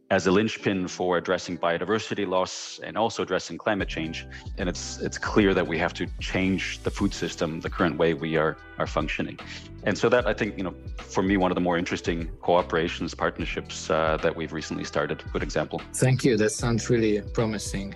as 0.10 0.28
a 0.28 0.32
linchpin 0.32 0.88
for 0.88 1.18
addressing 1.18 1.58
biodiversity 1.58 2.28
loss 2.28 2.80
and 2.84 2.98
also 2.98 3.24
addressing 3.24 3.58
climate 3.58 3.88
change. 3.88 4.28
And 4.58 4.70
it's 4.70 5.00
it's 5.00 5.18
clear 5.18 5.54
that 5.54 5.68
we 5.68 5.78
have 5.80 5.94
to 5.96 6.06
change 6.20 6.80
the 6.84 6.92
food 6.92 7.14
system, 7.14 7.62
the 7.62 7.70
current 7.70 7.98
way 7.98 8.14
we 8.14 8.38
are 8.38 8.58
are 8.78 8.88
functioning. 8.88 9.40
And 9.86 9.98
so 9.98 10.10
that 10.10 10.28
I 10.28 10.34
think 10.34 10.58
you 10.58 10.64
know, 10.64 10.74
for 10.98 11.24
me, 11.24 11.38
one 11.38 11.52
of 11.52 11.56
the 11.56 11.62
more 11.62 11.78
interesting 11.78 12.30
cooperations, 12.42 13.16
partnerships 13.16 13.90
uh, 13.90 14.18
that 14.22 14.36
we've 14.36 14.54
recently 14.54 14.84
started. 14.84 15.24
Good 15.32 15.44
example. 15.44 15.82
Thank 15.96 16.24
you. 16.24 16.38
That 16.38 16.52
sounds 16.52 16.90
really 16.90 17.22
promising. 17.34 17.96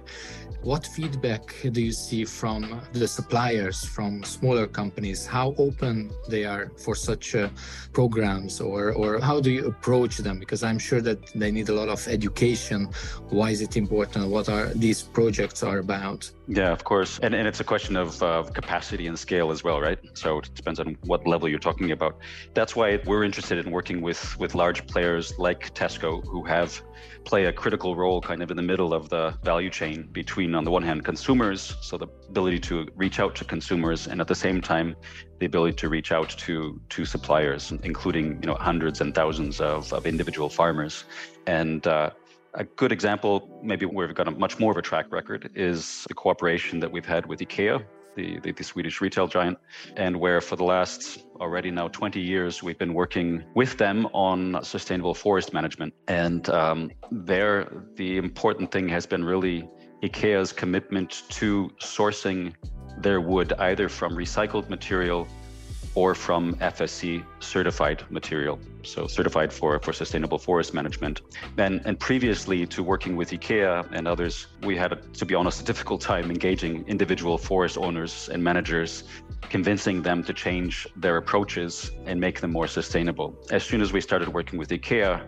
What 0.63 0.85
feedback 0.85 1.55
do 1.71 1.81
you 1.81 1.93
see 1.93 2.25
from 2.25 2.81
the 2.91 3.07
suppliers, 3.07 3.85
from 3.85 4.23
smaller 4.23 4.67
companies? 4.67 5.25
How 5.25 5.53
open 5.57 6.11
they 6.27 6.43
are 6.43 6.71
for 6.77 6.95
such 6.95 7.35
uh, 7.35 7.49
programs, 7.93 8.59
or 8.59 8.91
or 8.91 9.19
how 9.19 9.39
do 9.39 9.51
you 9.51 9.67
approach 9.67 10.17
them? 10.17 10.39
Because 10.39 10.63
I'm 10.63 10.79
sure 10.79 10.99
that 11.01 11.19
they 11.33 11.51
need 11.51 11.69
a 11.69 11.73
lot 11.73 11.89
of 11.89 12.05
education. 12.07 12.89
Why 13.29 13.51
is 13.51 13.61
it 13.61 13.77
important? 13.77 14.29
What 14.29 14.49
are 14.49 14.67
these 14.73 15.03
projects 15.03 15.63
are 15.63 15.77
about? 15.77 16.29
Yeah, 16.49 16.71
of 16.71 16.85
course, 16.85 17.19
and 17.19 17.35
and 17.35 17.45
it's 17.45 17.59
a 17.59 17.65
question 17.65 17.97
of 17.97 18.23
uh, 18.23 18.43
capacity 18.43 19.07
and 19.07 19.19
scale 19.19 19.51
as 19.51 19.65
well, 19.65 19.81
right? 19.81 19.99
So 20.13 20.39
it 20.39 20.49
depends 20.55 20.79
on 20.79 20.97
what 21.03 21.27
level 21.27 21.49
you're 21.49 21.59
talking 21.59 21.91
about. 21.91 22.17
That's 22.53 22.73
why 22.73 23.01
we're 23.05 23.25
interested 23.25 23.57
in 23.65 23.69
working 23.69 23.99
with 24.01 24.39
with 24.39 24.55
large 24.55 24.87
players 24.87 25.37
like 25.37 25.73
Tesco, 25.73 26.25
who 26.25 26.45
have 26.45 26.81
play 27.25 27.45
a 27.45 27.51
critical 27.51 27.97
role 27.97 28.21
kind 28.21 28.41
of 28.41 28.49
in 28.49 28.55
the 28.55 28.63
middle 28.63 28.93
of 28.93 29.09
the 29.09 29.37
value 29.43 29.69
chain 29.69 30.07
between 30.13 30.55
on 30.55 30.63
the 30.63 30.71
one 30.71 30.81
hand 30.81 31.03
consumers 31.03 31.75
so 31.81 31.97
the 31.97 32.07
ability 32.29 32.57
to 32.57 32.87
reach 32.95 33.19
out 33.19 33.35
to 33.35 33.43
consumers 33.43 34.07
and 34.07 34.21
at 34.21 34.27
the 34.27 34.35
same 34.35 34.61
time 34.61 34.95
the 35.39 35.45
ability 35.45 35.75
to 35.75 35.89
reach 35.89 36.13
out 36.13 36.29
to 36.29 36.79
to 36.87 37.03
suppliers 37.03 37.73
including 37.83 38.39
you 38.41 38.47
know 38.47 38.55
hundreds 38.55 39.01
and 39.01 39.13
thousands 39.13 39.59
of, 39.59 39.91
of 39.91 40.05
individual 40.05 40.47
farmers 40.47 41.03
and 41.47 41.85
uh, 41.85 42.09
a 42.53 42.63
good 42.63 42.91
example, 42.91 43.61
maybe 43.63 43.85
where 43.85 44.07
we've 44.07 44.15
got 44.15 44.27
a 44.27 44.31
much 44.31 44.59
more 44.59 44.71
of 44.71 44.77
a 44.77 44.81
track 44.81 45.11
record, 45.11 45.49
is 45.55 46.05
the 46.07 46.13
cooperation 46.13 46.79
that 46.79 46.91
we've 46.91 47.05
had 47.05 47.25
with 47.25 47.39
IKEA 47.39 47.83
the, 48.17 48.39
the, 48.39 48.51
the, 48.51 48.63
Swedish 48.63 48.99
retail 48.99 49.27
giant, 49.27 49.57
and 49.95 50.19
where 50.19 50.41
for 50.41 50.57
the 50.57 50.63
last 50.63 51.23
already 51.39 51.71
now 51.71 51.87
20 51.87 52.19
years 52.19 52.61
we've 52.63 52.79
been 52.79 52.93
working 52.93 53.43
with 53.53 53.77
them 53.77 54.07
on 54.07 54.61
sustainable 54.63 55.13
forest 55.13 55.53
management. 55.53 55.93
And 56.07 56.49
um, 56.49 56.91
there, 57.11 57.71
the 57.95 58.17
important 58.17 58.71
thing 58.71 58.89
has 58.89 59.05
been 59.05 59.23
really 59.23 59.69
IKEA's 60.03 60.51
commitment 60.51 61.23
to 61.29 61.69
sourcing 61.79 62.53
their 62.97 63.21
wood 63.21 63.53
either 63.59 63.87
from 63.87 64.13
recycled 64.13 64.67
material 64.67 65.27
or 65.95 66.13
from 66.13 66.53
FSC 66.55 67.23
certified 67.39 68.03
material, 68.09 68.59
so 68.83 69.07
certified 69.07 69.51
for, 69.51 69.79
for 69.79 69.93
sustainable 69.93 70.37
forest 70.37 70.73
management. 70.73 71.21
And, 71.57 71.81
and 71.85 71.99
previously 71.99 72.67
to 72.67 72.83
working 72.83 73.15
with 73.15 73.31
IKEA 73.31 73.87
and 73.91 74.07
others, 74.07 74.47
we 74.63 74.75
had, 74.75 75.13
to 75.15 75.25
be 75.25 75.33
honest, 75.33 75.61
a 75.61 75.63
difficult 75.63 76.01
time 76.01 76.29
engaging 76.29 76.85
individual 76.87 77.37
forest 77.37 77.77
owners 77.77 78.29
and 78.31 78.43
managers, 78.43 79.05
convincing 79.49 80.01
them 80.03 80.23
to 80.23 80.33
change 80.33 80.87
their 80.95 81.17
approaches 81.17 81.91
and 82.05 82.19
make 82.19 82.41
them 82.41 82.51
more 82.51 82.67
sustainable. 82.67 83.35
As 83.51 83.63
soon 83.63 83.81
as 83.81 83.91
we 83.91 84.01
started 84.01 84.27
working 84.29 84.59
with 84.59 84.69
IKEA, 84.69 85.27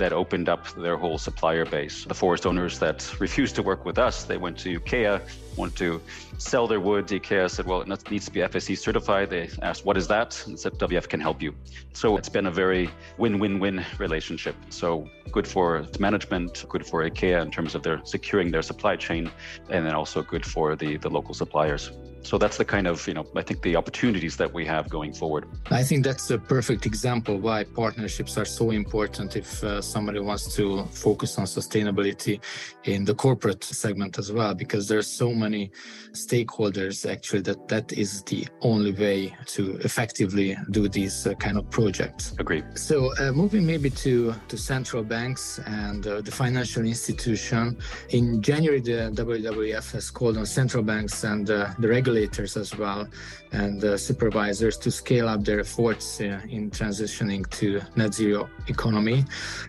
that 0.00 0.12
opened 0.12 0.48
up 0.48 0.66
their 0.74 0.96
whole 0.96 1.18
supplier 1.18 1.64
base. 1.64 2.04
The 2.04 2.14
forest 2.14 2.46
owners 2.46 2.78
that 2.78 2.98
refused 3.20 3.54
to 3.56 3.62
work 3.62 3.84
with 3.84 3.98
us, 3.98 4.24
they 4.24 4.38
went 4.38 4.58
to 4.60 4.80
IKEA, 4.80 5.20
wanted 5.56 5.76
to 5.76 6.02
sell 6.38 6.66
their 6.66 6.80
wood. 6.80 7.06
IKEA 7.06 7.50
said, 7.50 7.66
well, 7.66 7.82
it 7.82 8.10
needs 8.10 8.24
to 8.24 8.32
be 8.32 8.40
FSC 8.40 8.78
certified. 8.78 9.28
They 9.30 9.50
asked, 9.62 9.84
what 9.84 9.96
is 9.96 10.08
that? 10.08 10.42
And 10.46 10.58
said, 10.58 10.72
WF 10.74 11.06
can 11.08 11.20
help 11.20 11.42
you. 11.42 11.54
So 11.92 12.16
it's 12.16 12.30
been 12.30 12.46
a 12.46 12.50
very 12.50 12.90
win-win-win 13.18 13.84
relationship. 13.98 14.56
So 14.70 15.08
good 15.30 15.46
for 15.46 15.86
management, 15.98 16.64
good 16.68 16.86
for 16.86 17.08
IKEA 17.08 17.42
in 17.42 17.50
terms 17.50 17.74
of 17.74 17.82
their 17.82 18.00
securing 18.04 18.50
their 18.50 18.62
supply 18.62 18.96
chain, 18.96 19.30
and 19.68 19.84
then 19.86 19.94
also 19.94 20.22
good 20.22 20.46
for 20.46 20.76
the, 20.76 20.96
the 20.96 21.10
local 21.10 21.34
suppliers 21.34 21.92
so 22.22 22.38
that's 22.38 22.56
the 22.56 22.64
kind 22.64 22.86
of 22.86 23.06
you 23.08 23.14
know 23.14 23.26
i 23.36 23.42
think 23.42 23.62
the 23.62 23.76
opportunities 23.76 24.36
that 24.36 24.52
we 24.52 24.64
have 24.66 24.88
going 24.88 25.12
forward. 25.12 25.44
I 25.70 25.82
think 25.82 26.04
that's 26.04 26.30
a 26.30 26.38
perfect 26.38 26.86
example 26.86 27.38
why 27.38 27.64
partnerships 27.64 28.36
are 28.38 28.44
so 28.44 28.70
important 28.70 29.36
if 29.36 29.62
uh, 29.64 29.80
somebody 29.80 30.20
wants 30.20 30.54
to 30.56 30.84
focus 31.06 31.38
on 31.38 31.44
sustainability 31.46 32.40
in 32.84 33.04
the 33.04 33.14
corporate 33.14 33.62
segment 33.64 34.18
as 34.18 34.32
well 34.32 34.54
because 34.54 34.88
there's 34.88 35.06
so 35.06 35.32
many 35.32 35.70
stakeholders 36.12 37.10
actually 37.10 37.42
that 37.42 37.68
that 37.68 37.92
is 37.92 38.22
the 38.24 38.46
only 38.60 38.92
way 38.92 39.34
to 39.46 39.76
effectively 39.88 40.56
do 40.70 40.88
these 40.88 41.26
uh, 41.26 41.34
kind 41.34 41.56
of 41.58 41.68
projects. 41.70 42.34
Agree 42.38 42.62
so 42.74 43.10
uh, 43.20 43.32
moving 43.32 43.64
maybe 43.66 43.90
to 43.90 44.34
to 44.48 44.56
central 44.56 45.02
banks 45.02 45.60
and 45.66 46.06
uh, 46.06 46.20
the 46.20 46.30
financial 46.30 46.84
institution. 46.84 47.78
In 48.10 48.42
january 48.42 48.80
the 48.80 48.98
wwf 49.14 49.92
has 49.92 50.10
called 50.10 50.36
on 50.36 50.46
central 50.46 50.82
banks 50.82 51.24
and 51.24 51.50
uh, 51.50 51.70
the 51.78 51.88
regulators 51.88 52.09
regulators 52.10 52.56
as 52.56 52.76
well 52.76 53.08
and 53.52 53.84
uh, 53.84 53.96
supervisors 53.96 54.76
to 54.78 54.90
scale 54.90 55.28
up 55.28 55.44
their 55.44 55.60
efforts 55.60 56.20
uh, 56.20 56.40
in 56.48 56.70
transitioning 56.70 57.48
to 57.50 57.80
net 57.96 58.14
zero 58.14 58.48
economy. 58.68 59.24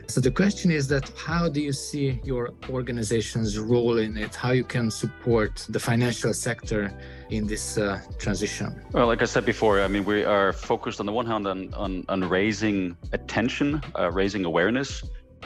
So 0.08 0.22
the 0.22 0.32
question 0.32 0.72
is 0.72 0.88
that 0.88 1.12
how 1.18 1.50
do 1.50 1.62
you 1.62 1.74
see 1.74 2.20
your 2.24 2.52
organization's 2.70 3.58
role 3.58 3.98
in 3.98 4.18
it? 4.18 4.36
How 4.36 4.52
you 4.52 4.64
can 4.64 4.92
support 4.92 5.66
the 5.70 5.80
financial 5.80 6.34
sector 6.34 6.92
in 7.30 7.48
this 7.48 7.78
uh, 7.78 8.00
transition? 8.20 8.70
Well, 8.92 9.08
like 9.08 9.22
I 9.22 9.26
said 9.26 9.46
before, 9.46 9.82
I 9.82 9.88
mean, 9.88 10.06
we 10.06 10.24
are 10.26 10.54
focused 10.54 11.00
on 11.00 11.06
the 11.06 11.14
one 11.14 11.26
hand 11.26 11.48
on, 11.48 11.74
on, 11.74 12.06
on 12.10 12.20
raising 12.30 12.96
attention, 13.14 13.82
uh, 13.98 14.12
raising 14.12 14.46
awareness 14.46 15.04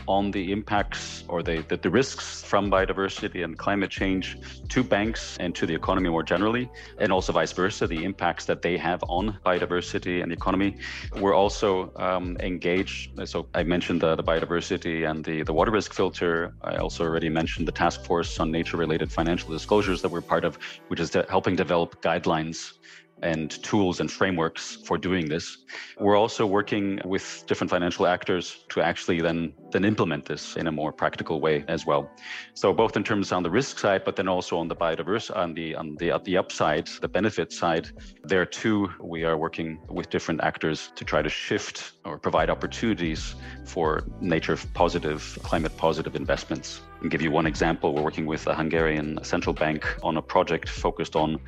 on 0.08 0.32
the 0.32 0.52
impacts 0.52 1.24
or 1.28 1.42
the, 1.42 1.64
the, 1.68 1.78
the, 1.78 1.90
risks 1.90 2.44
from 2.44 2.70
biodiversity 2.70 3.44
and 3.44 3.58
climate 3.58 3.90
change 3.90 4.38
to 4.70 4.84
banks 4.84 5.38
and 5.40 5.56
to 5.56 5.66
the 5.66 5.74
economy 5.74 6.10
more 6.10 6.24
generally, 6.24 6.70
and 7.00 7.12
also 7.12 7.32
vice 7.32 7.52
versa, 7.52 7.88
the 7.88 8.04
impacts 8.04 8.46
that 8.46 8.62
they 8.62 8.78
have 8.78 9.04
on 9.08 9.38
biodiversity 9.46 10.22
and 10.22 10.32
the 10.32 10.36
economy. 10.36 10.78
We're 11.20 11.34
also 11.34 11.92
um, 11.96 12.38
engaged. 12.40 13.28
So 13.28 13.48
I 13.54 13.64
mentioned 13.64 14.02
the, 14.02 14.16
the 14.16 14.24
biodiversity 14.24 15.10
and 15.10 15.24
the, 15.24 15.44
the 15.44 15.54
water 15.54 15.72
risk 15.72 15.94
filter. 15.94 16.54
I 16.62 16.76
also 16.78 17.04
already 17.04 17.30
mentioned 17.30 17.68
the 17.68 17.72
task 17.72 18.04
force 18.04 18.40
on 18.40 18.52
nature 18.52 18.78
related 18.78 19.12
financial 19.12 19.50
disclosures 19.52 20.02
that 20.02 20.10
we're 20.10 20.22
part 20.22 20.46
of, 20.46 20.58
which 20.90 21.00
is 21.00 21.16
helping 21.30 21.56
develop 21.56 22.02
guidelines 22.02 22.74
and 23.22 23.52
tools 23.64 24.00
and 24.00 24.12
frameworks 24.12 24.78
for 24.86 24.98
doing 24.98 25.28
this. 25.28 25.58
We're 26.00 26.18
also 26.18 26.46
working 26.46 27.00
with 27.06 27.44
different 27.48 27.72
financial 27.72 28.06
actors 28.06 28.66
to 28.70 28.82
actually 28.82 29.22
then 29.22 29.54
then 29.72 29.86
implement 29.86 30.26
this 30.26 30.56
in 30.58 30.68
a 30.68 30.72
more 30.72 30.92
practical 30.92 31.40
way 31.42 31.66
as 31.68 31.86
well. 31.86 32.10
So 32.54 32.74
both 32.74 32.96
in 32.96 33.04
terms 33.04 33.32
on 33.32 33.44
the 33.44 33.50
risk 33.50 33.80
side, 33.80 34.04
but 34.06 34.16
then 34.16 34.28
also 34.28 34.58
on 34.58 34.68
the 34.68 34.76
biodiversity 34.76 35.36
on 35.36 35.54
the 35.54 35.76
on 35.76 35.96
the 35.96 36.22
the 36.24 36.38
upside, 36.38 36.88
the 37.02 37.08
benefit 37.08 37.52
side, 37.52 37.90
there 38.24 38.46
too 38.46 38.90
we 39.00 39.24
are 39.24 39.38
working 39.38 39.80
with 39.90 40.10
different 40.10 40.42
actors 40.42 40.92
to 40.96 41.06
try 41.06 41.22
to 41.22 41.30
shift 41.30 41.94
or 42.04 42.18
provide 42.18 42.50
opportunities 42.50 43.36
for 43.66 44.04
nature 44.22 44.58
positive, 44.74 45.38
climate 45.44 45.76
positive 45.78 46.16
investments. 46.16 46.82
And 47.02 47.12
give 47.12 47.22
you 47.22 47.32
one 47.32 47.46
example, 47.46 47.94
we're 47.94 48.02
working 48.02 48.26
with 48.26 48.44
the 48.44 48.56
Hungarian 48.56 49.20
central 49.24 49.54
bank 49.54 49.86
on 50.04 50.18
a 50.18 50.22
project 50.22 50.70
focused 50.70 51.16
on 51.16 51.40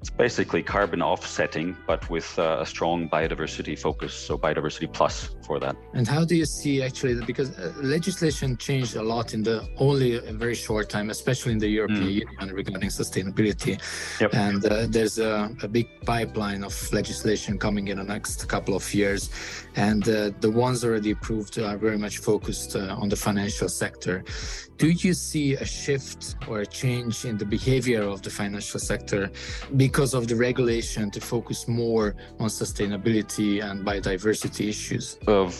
it's 0.00 0.08
basically 0.08 0.62
carbon 0.62 1.02
offsetting, 1.02 1.76
but 1.86 2.08
with 2.08 2.38
uh, 2.38 2.58
a 2.60 2.66
strong 2.66 3.08
biodiversity 3.08 3.78
focus, 3.78 4.14
so 4.14 4.38
biodiversity 4.38 4.90
plus 4.90 5.36
for 5.46 5.60
that. 5.60 5.76
And 5.92 6.08
how 6.08 6.24
do 6.24 6.34
you 6.34 6.46
see 6.46 6.82
actually, 6.82 7.22
because 7.26 7.50
uh, 7.58 7.72
legislation 7.76 8.56
changed 8.56 8.96
a 8.96 9.02
lot 9.02 9.34
in 9.34 9.42
the 9.42 9.68
only 9.76 10.16
a 10.16 10.32
very 10.32 10.54
short 10.54 10.88
time, 10.88 11.10
especially 11.10 11.52
in 11.52 11.58
the 11.58 11.68
European 11.68 12.04
mm. 12.04 12.24
Union 12.24 12.54
regarding 12.54 12.88
sustainability. 12.88 13.78
Yep. 14.20 14.34
And 14.34 14.64
uh, 14.64 14.86
there's 14.88 15.18
a, 15.18 15.54
a, 15.62 15.68
big 15.68 15.88
pipeline 16.06 16.64
of 16.64 16.74
legislation 16.92 17.58
coming 17.58 17.88
in 17.88 17.98
the 17.98 18.04
next 18.04 18.48
couple 18.48 18.74
of 18.74 18.94
years. 18.94 19.28
And 19.76 20.08
uh, 20.08 20.30
the 20.40 20.50
ones 20.50 20.82
already 20.82 21.10
approved 21.10 21.58
are 21.58 21.76
very 21.76 21.98
much 21.98 22.18
focused 22.18 22.74
uh, 22.74 22.96
on 22.98 23.10
the 23.10 23.16
financial 23.16 23.68
sector. 23.68 24.24
Do 24.80 24.88
you 24.88 25.12
see 25.12 25.56
a 25.56 25.64
shift 25.66 26.36
or 26.48 26.60
a 26.60 26.66
change 26.66 27.26
in 27.26 27.36
the 27.36 27.44
behavior 27.44 28.02
of 28.02 28.22
the 28.22 28.30
financial 28.30 28.80
sector 28.80 29.30
because 29.76 30.14
of 30.14 30.26
the 30.26 30.34
regulation 30.34 31.10
to 31.10 31.20
focus 31.20 31.68
more 31.68 32.16
on 32.38 32.48
sustainability 32.48 33.62
and 33.62 33.84
biodiversity 33.84 34.70
issues? 34.70 35.18
Uh, 35.28 35.52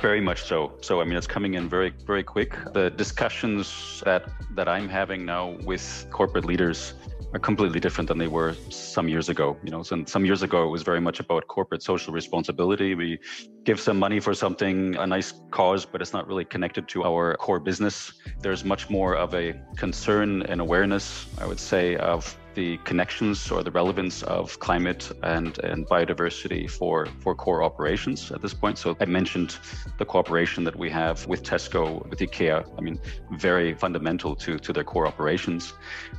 very 0.00 0.20
much 0.20 0.44
so. 0.44 0.74
So 0.80 1.00
I 1.00 1.04
mean, 1.06 1.16
it's 1.16 1.26
coming 1.26 1.54
in 1.54 1.68
very, 1.68 1.92
very 2.06 2.22
quick. 2.22 2.54
The 2.72 2.90
discussions 2.90 4.00
that 4.04 4.30
that 4.54 4.68
I'm 4.68 4.88
having 4.88 5.26
now 5.26 5.56
with 5.64 6.06
corporate 6.12 6.44
leaders 6.44 6.94
are 7.32 7.38
completely 7.38 7.80
different 7.80 8.08
than 8.08 8.18
they 8.18 8.26
were 8.26 8.54
some 8.70 9.08
years 9.08 9.28
ago. 9.28 9.56
You 9.62 9.70
know, 9.70 9.82
some, 9.82 10.06
some 10.06 10.24
years 10.24 10.42
ago 10.42 10.64
it 10.66 10.70
was 10.70 10.82
very 10.82 11.00
much 11.00 11.20
about 11.20 11.46
corporate 11.46 11.82
social 11.82 12.12
responsibility. 12.12 12.94
We 12.94 13.18
give 13.64 13.80
some 13.80 13.98
money 13.98 14.20
for 14.20 14.32
something, 14.32 14.96
a 14.96 15.06
nice 15.06 15.34
cause, 15.50 15.84
but 15.84 16.00
it's 16.00 16.12
not 16.12 16.26
really 16.26 16.44
connected 16.44 16.88
to 16.88 17.04
our 17.04 17.36
core 17.36 17.60
business. 17.60 18.12
There's 18.40 18.64
much 18.64 18.88
more 18.88 19.14
of 19.14 19.34
a 19.34 19.54
concern 19.76 20.42
and 20.42 20.60
awareness, 20.60 21.26
I 21.38 21.46
would 21.46 21.60
say, 21.60 21.96
of 21.96 22.36
the 22.58 22.76
connections 22.78 23.52
or 23.52 23.62
the 23.62 23.70
relevance 23.70 24.24
of 24.24 24.58
climate 24.58 25.12
and, 25.22 25.60
and 25.60 25.86
biodiversity 25.86 26.68
for, 26.68 27.06
for 27.20 27.32
core 27.32 27.62
operations 27.62 28.32
at 28.32 28.42
this 28.42 28.52
point. 28.52 28.76
So 28.76 28.96
I 28.98 29.04
mentioned 29.04 29.58
the 29.96 30.04
cooperation 30.04 30.64
that 30.64 30.74
we 30.74 30.90
have 30.90 31.24
with 31.28 31.44
Tesco, 31.44 32.04
with 32.10 32.18
IKEA. 32.18 32.68
I 32.76 32.80
mean, 32.80 32.98
very 33.30 33.74
fundamental 33.74 34.34
to, 34.34 34.58
to 34.58 34.72
their 34.72 34.82
core 34.82 35.06
operations, 35.06 35.74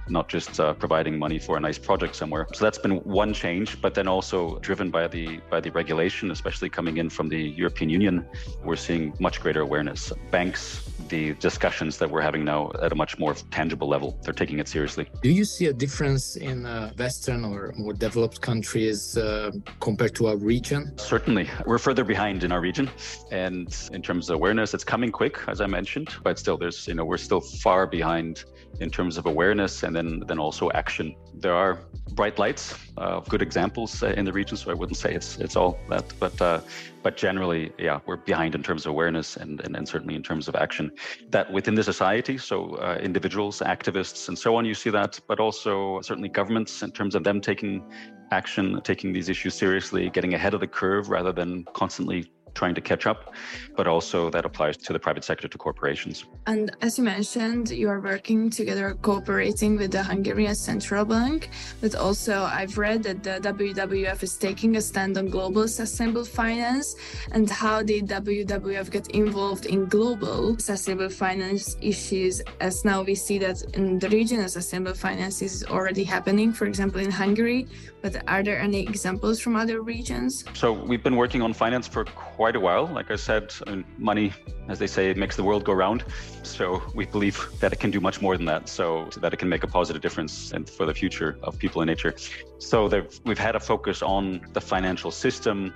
not 0.08 0.30
just 0.30 0.62
uh, 0.62 0.74
providing 0.76 1.20
money 1.20 1.40
for 1.40 1.58
a 1.58 1.60
nice 1.60 1.78
project 1.78 2.16
somewhere. 2.16 2.48
So 2.54 2.64
that's 2.64 2.78
been 2.78 3.00
one 3.22 3.34
change, 3.34 3.82
but 3.82 3.94
then 3.94 4.08
also 4.08 4.60
driven 4.60 4.90
by 4.92 5.10
the 5.10 5.42
by 5.50 5.60
the 5.60 5.72
regulation, 5.72 6.32
especially 6.32 6.70
coming 6.70 6.96
in 7.02 7.10
from 7.10 7.28
the 7.28 7.42
European 7.62 7.90
Union, 7.90 8.26
we're 8.64 8.78
seeing 8.88 9.14
much 9.20 9.42
greater 9.42 9.62
awareness. 9.62 10.14
Banks, 10.32 10.90
the 11.10 11.34
discussions 11.34 11.98
that 11.98 12.10
we're 12.10 12.22
having 12.22 12.46
now 12.46 12.72
at 12.82 12.92
a 12.92 12.96
much 12.96 13.20
more 13.20 13.34
tangible 13.52 13.90
level, 13.90 14.18
they're 14.24 14.40
taking 14.44 14.60
it 14.60 14.68
seriously. 14.70 15.06
Do 15.22 15.30
you 15.30 15.44
see 15.44 15.66
a 15.66 15.74
difference 15.74 16.29
in 16.36 16.66
uh, 16.66 16.92
Western 16.98 17.46
or 17.46 17.74
more 17.78 17.94
developed 17.94 18.42
countries 18.42 19.18
uh, 19.18 19.52
compared 19.80 20.16
to 20.16 20.28
our 20.28 20.38
region? 20.38 20.98
Certainly. 20.98 21.50
We're 21.66 21.78
further 21.78 22.04
behind 22.04 22.44
in 22.44 22.52
our 22.52 22.62
region. 22.62 22.90
And 23.32 23.76
in 23.92 24.02
terms 24.02 24.30
of 24.30 24.36
awareness, 24.36 24.74
it's 24.74 24.84
coming 24.84 25.12
quick, 25.12 25.38
as 25.48 25.62
I 25.62 25.68
mentioned, 25.68 26.10
but 26.24 26.40
still, 26.40 26.58
there's, 26.58 26.88
you 26.88 26.94
know, 26.94 27.06
we're 27.06 27.18
still 27.18 27.42
far 27.42 27.88
behind 27.88 28.44
in 28.80 28.90
terms 28.90 29.18
of 29.18 29.26
awareness 29.26 29.84
and 29.84 29.96
then, 29.96 30.24
then 30.28 30.40
also 30.40 30.72
action. 30.72 31.16
There 31.34 31.54
are 31.54 31.80
bright 32.14 32.40
lights, 32.40 32.76
uh, 32.98 33.20
good 33.22 33.42
examples 33.42 34.04
uh, 34.04 34.08
in 34.18 34.26
the 34.26 34.34
region, 34.34 34.58
so 34.58 34.72
I 34.72 34.74
wouldn't 34.74 34.98
say 34.98 35.14
it's 35.14 35.38
it's 35.38 35.56
all 35.56 35.78
that, 35.90 36.12
but 36.20 36.42
uh, 36.42 36.62
but 37.04 37.16
generally, 37.16 37.72
yeah, 37.78 38.00
we're 38.06 38.18
behind 38.18 38.56
in 38.56 38.64
terms 38.64 38.86
of 38.86 38.90
awareness 38.90 39.38
and, 39.38 39.62
and, 39.62 39.76
and 39.76 39.88
certainly 39.88 40.16
in 40.16 40.24
terms 40.24 40.48
of 40.48 40.56
action. 40.56 40.92
That 41.30 41.52
within 41.52 41.76
the 41.76 41.84
society, 41.84 42.38
so 42.38 42.76
uh, 42.76 42.98
individuals, 43.02 43.60
activists, 43.60 44.28
and 44.28 44.38
so 44.38 44.56
on, 44.56 44.66
you 44.66 44.74
see 44.74 44.90
that, 44.90 45.20
but 45.28 45.40
also 45.40 46.02
certainly 46.02 46.30
governments 46.30 46.82
in 46.82 46.92
terms 46.92 47.16
of 47.16 47.24
them 47.24 47.40
taking 47.40 47.84
action, 48.32 48.82
taking 48.84 49.14
these 49.14 49.30
issues 49.30 49.56
seriously, 49.56 50.10
getting 50.10 50.34
ahead 50.34 50.54
of 50.54 50.60
the 50.60 50.68
curve 50.68 51.10
rather 51.10 51.32
than 51.32 51.64
constantly 51.74 52.32
trying 52.54 52.76
to 52.76 52.82
catch 52.82 53.06
up, 53.06 53.34
but 53.76 53.88
also 53.88 54.30
that 54.30 54.46
applies 54.46 54.78
to 54.78 54.94
the 54.94 55.00
private 55.00 55.24
sector, 55.24 55.48
to 55.48 55.58
corporations. 55.58 56.26
And 56.48 56.76
as 56.82 56.98
you 56.98 57.04
mentioned, 57.04 57.70
you 57.70 57.90
are 57.90 58.00
working 58.00 58.50
together, 58.50 58.96
cooperating 59.02 59.78
with 59.78 59.92
the 59.92 60.04
Hungarian 60.04 60.56
Central 60.56 61.06
Bank, 61.06 61.50
but 61.82 61.96
also 61.96 62.44
I've 62.44 62.78
read 62.78 63.04
that 63.04 63.24
the 63.24 63.40
WWF 63.42 64.24
is 64.24 64.38
taking 64.38 64.76
a 64.78 64.82
stand 64.82 65.18
on 65.18 65.28
global 65.30 65.68
sustainable 65.68 66.26
finance 66.26 66.96
and 67.32 67.50
how 67.50 67.84
the 67.84 68.02
WWF 68.02 68.92
get 68.92 69.08
involved 69.10 69.66
in 69.66 69.86
global 69.86 70.58
sustainable 70.60 71.10
finance 71.10 71.78
issues, 71.82 72.42
as 72.60 72.84
now 72.86 73.02
we 73.02 73.16
see 73.16 73.38
that 73.40 73.62
in 73.74 74.00
the 74.00 74.10
region, 74.10 74.48
sustainable 74.50 74.94
finance 74.94 75.42
is 75.42 75.64
already 75.66 76.04
happening, 76.04 76.52
for 76.52 76.66
example, 76.66 77.00
in 77.00 77.12
Hungary, 77.12 77.68
but 78.02 78.24
are 78.28 78.44
there 78.44 78.60
any 78.60 78.82
examples 78.82 79.40
from 79.40 79.56
other 79.56 79.82
regions? 79.82 80.46
So 80.54 80.72
we've 80.74 81.04
been 81.04 81.16
working 81.16 81.42
on 81.42 81.54
finance 81.54 81.88
for 81.88 82.06
quite 82.06 82.49
a 82.56 82.60
while. 82.60 82.88
Like 82.88 83.12
I 83.12 83.16
said, 83.16 83.54
money, 83.98 84.34
as 84.68 84.80
they 84.80 84.88
say, 84.88 85.14
makes 85.14 85.36
the 85.36 85.44
world 85.44 85.64
go 85.64 85.74
round. 85.74 86.04
So 86.44 86.82
we 86.96 87.06
believe 87.06 87.38
that 87.60 87.74
it 87.74 87.80
can 87.80 87.92
do 87.92 88.00
much 88.00 88.22
more 88.22 88.38
than 88.38 88.46
that. 88.46 88.70
So 88.70 89.10
that 89.22 89.34
it 89.34 89.38
can 89.38 89.50
make 89.50 89.64
a 89.64 89.68
positive 89.68 90.02
difference 90.02 90.52
and 90.52 90.70
for 90.70 90.86
the 90.86 90.94
future 90.94 91.38
of 91.44 91.58
people 91.58 91.82
and 91.82 91.90
nature. 91.90 92.16
So 92.58 92.90
we've 93.26 93.40
had 93.40 93.56
a 93.56 93.60
focus 93.60 94.02
on 94.02 94.42
the 94.54 94.62
financial 94.62 95.12
system 95.12 95.74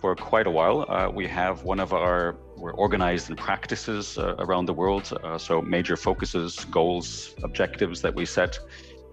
for 0.00 0.16
quite 0.16 0.46
a 0.46 0.50
while. 0.50 0.86
Uh, 0.88 1.10
we 1.10 1.26
have 1.26 1.62
one 1.64 1.80
of 1.80 1.92
our 1.92 2.36
we're 2.60 2.72
organized 2.72 3.30
in 3.30 3.36
practices 3.36 4.18
uh, 4.18 4.34
around 4.38 4.66
the 4.66 4.74
world. 4.74 5.10
Uh, 5.24 5.38
so 5.38 5.62
major 5.62 5.96
focuses, 5.96 6.64
goals, 6.66 7.34
objectives 7.42 8.02
that 8.02 8.14
we 8.14 8.26
set 8.26 8.58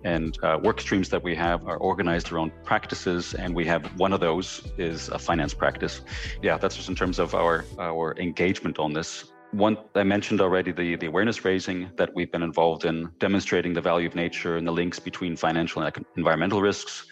and 0.04 0.38
uh, 0.44 0.60
work 0.62 0.80
streams 0.80 1.10
that 1.10 1.24
we 1.24 1.36
have 1.36 1.68
are 1.68 1.78
organized 1.78 2.32
around 2.32 2.52
practices 2.64 3.34
and 3.34 3.54
we 3.56 3.66
have 3.66 3.86
one 4.00 4.14
of 4.14 4.20
those 4.20 4.72
is 4.78 5.10
a 5.10 5.20
finance 5.20 5.54
practice 5.54 6.02
yeah 6.42 6.58
that's 6.58 6.76
just 6.76 6.90
in 6.90 6.96
terms 6.96 7.20
of 7.20 7.34
our 7.34 7.66
our 7.80 8.16
engagement 8.18 8.80
on 8.80 8.94
this 8.94 9.26
one 9.52 9.78
i 9.96 10.04
mentioned 10.04 10.42
already 10.42 10.72
the, 10.72 10.96
the 10.98 11.08
awareness 11.08 11.44
raising 11.46 11.90
that 11.96 12.14
we've 12.14 12.32
been 12.32 12.44
involved 12.44 12.86
in 12.86 13.10
demonstrating 13.20 13.74
the 13.74 13.82
value 13.82 14.08
of 14.08 14.16
nature 14.16 14.58
and 14.58 14.68
the 14.68 14.72
links 14.72 15.00
between 15.00 15.36
financial 15.36 15.82
and 15.82 16.06
environmental 16.16 16.62
risks 16.62 17.08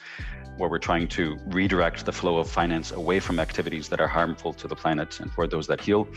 where 0.58 0.70
we're 0.70 0.80
trying 0.80 1.08
to 1.08 1.38
redirect 1.48 2.06
the 2.06 2.12
flow 2.12 2.38
of 2.38 2.50
finance 2.50 2.92
away 2.92 3.20
from 3.20 3.40
activities 3.40 3.90
that 3.90 4.00
are 4.00 4.08
harmful 4.08 4.54
to 4.54 4.68
the 4.68 4.76
planet 4.76 5.20
and 5.20 5.32
toward 5.34 5.52
those 5.52 5.68
that 5.68 5.82
heal. 5.82 6.08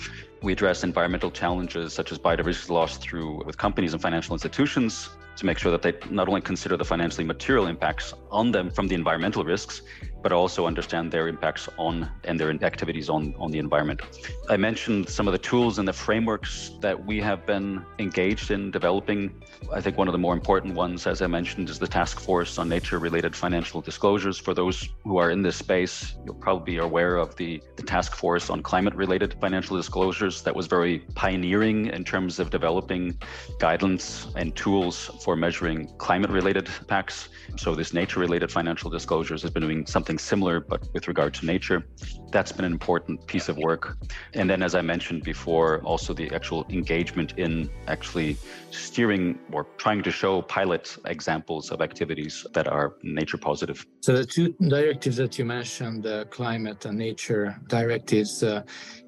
We 0.42 0.52
address 0.52 0.84
environmental 0.84 1.30
challenges 1.30 1.92
such 1.92 2.12
as 2.12 2.18
biodiversity 2.18 2.70
loss 2.70 2.98
through 2.98 3.42
with 3.44 3.58
companies 3.58 3.94
and 3.94 4.00
financial 4.00 4.34
institutions 4.34 5.10
to 5.38 5.46
make 5.46 5.56
sure 5.58 5.70
that 5.70 5.82
they 5.82 5.94
not 6.10 6.28
only 6.28 6.40
consider 6.40 6.76
the 6.76 6.84
financially 6.84 7.24
material 7.24 7.66
impacts 7.66 8.12
on 8.30 8.50
them 8.50 8.70
from 8.70 8.88
the 8.88 8.94
environmental 8.94 9.44
risks, 9.44 9.82
but 10.22 10.32
also 10.32 10.66
understand 10.66 11.12
their 11.12 11.28
impacts 11.28 11.68
on 11.78 12.10
and 12.24 12.38
their 12.38 12.50
activities 12.64 13.08
on, 13.08 13.34
on 13.38 13.50
the 13.50 13.58
environment. 13.58 14.00
I 14.48 14.56
mentioned 14.56 15.08
some 15.08 15.28
of 15.28 15.32
the 15.32 15.38
tools 15.38 15.78
and 15.78 15.86
the 15.86 15.92
frameworks 15.92 16.72
that 16.80 17.06
we 17.06 17.20
have 17.20 17.46
been 17.46 17.84
engaged 17.98 18.50
in 18.50 18.70
developing. 18.70 19.42
I 19.72 19.80
think 19.80 19.96
one 19.96 20.08
of 20.08 20.12
the 20.12 20.18
more 20.18 20.34
important 20.34 20.74
ones, 20.74 21.06
as 21.06 21.22
I 21.22 21.26
mentioned, 21.26 21.68
is 21.70 21.78
the 21.78 21.86
task 21.86 22.20
force 22.20 22.58
on 22.58 22.68
nature 22.68 22.98
related 22.98 23.34
financial 23.36 23.80
disclosures. 23.80 24.38
For 24.38 24.54
those 24.54 24.88
who 25.04 25.18
are 25.18 25.30
in 25.30 25.42
this 25.42 25.56
space, 25.56 26.14
you'll 26.24 26.34
probably 26.34 26.74
be 26.74 26.78
aware 26.78 27.16
of 27.16 27.36
the, 27.36 27.62
the 27.76 27.82
task 27.82 28.14
force 28.14 28.50
on 28.50 28.62
climate 28.62 28.94
related 28.94 29.34
financial 29.40 29.76
disclosures 29.76 30.42
that 30.42 30.54
was 30.54 30.66
very 30.66 31.00
pioneering 31.14 31.86
in 31.86 32.04
terms 32.04 32.38
of 32.38 32.50
developing 32.50 33.18
guidance 33.58 34.28
and 34.36 34.54
tools 34.56 35.10
for 35.22 35.36
measuring 35.36 35.86
climate 35.98 36.30
related 36.30 36.68
impacts. 36.80 37.28
So, 37.56 37.74
this 37.74 37.92
nature 37.92 38.20
related 38.20 38.50
financial 38.50 38.90
disclosures 38.90 39.42
has 39.42 39.50
been 39.50 39.62
doing 39.62 39.86
something 39.86 40.17
something 40.18 40.38
similar, 40.38 40.60
but 40.60 40.80
with 40.94 41.08
regard 41.08 41.34
to 41.34 41.46
nature. 41.46 41.82
That's 42.30 42.52
been 42.52 42.64
an 42.64 42.72
important 42.72 43.26
piece 43.26 43.48
of 43.48 43.56
work. 43.56 43.96
And 44.34 44.48
then, 44.50 44.62
as 44.62 44.74
I 44.74 44.82
mentioned 44.82 45.22
before, 45.24 45.80
also 45.82 46.14
the 46.14 46.30
actual 46.34 46.66
engagement 46.68 47.38
in 47.38 47.70
actually 47.86 48.36
steering 48.70 49.38
or 49.52 49.64
trying 49.78 50.02
to 50.02 50.10
show 50.10 50.42
pilot 50.42 50.96
examples 51.06 51.70
of 51.70 51.80
activities 51.80 52.46
that 52.52 52.68
are 52.68 52.94
nature 53.02 53.38
positive. 53.38 53.86
So, 54.00 54.12
the 54.12 54.26
two 54.26 54.54
directives 54.60 55.16
that 55.16 55.38
you 55.38 55.44
mentioned, 55.44 56.02
the 56.02 56.26
climate 56.30 56.84
and 56.84 56.98
nature 56.98 57.56
directives, 57.68 58.42
uh, 58.42 58.62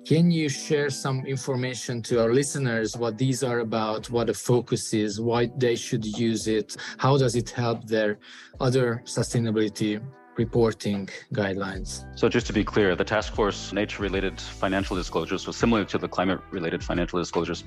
can 0.07 0.31
you 0.31 0.49
share 0.49 0.91
some 0.91 1.27
information 1.27 2.03
to 2.03 2.23
our 2.23 2.33
listeners 2.33 2.97
what 2.97 3.19
these 3.19 3.43
are 3.43 3.61
about, 3.61 4.11
what 4.11 4.27
the 4.29 4.35
focus 4.35 4.95
is, 4.95 5.21
why 5.21 5.51
they 5.59 5.77
should 5.77 6.05
use 6.05 6.47
it, 6.47 6.77
how 6.99 7.19
does 7.19 7.35
it 7.37 7.51
help 7.51 7.87
their 7.87 8.19
other 8.59 9.03
sustainability 9.05 10.01
reporting 10.45 11.09
guidelines. 11.41 11.91
So, 12.21 12.25
just 12.37 12.47
to 12.49 12.55
be 12.61 12.65
clear, 12.73 12.89
the 13.03 13.09
task 13.15 13.29
force 13.39 13.61
nature 13.81 14.03
related 14.09 14.41
financial 14.65 14.95
disclosures 15.03 15.43
was 15.49 15.57
similar 15.65 15.85
to 15.93 15.97
the 16.05 16.09
climate 16.17 16.41
related 16.59 16.81
financial 16.91 17.19
disclosures. 17.25 17.61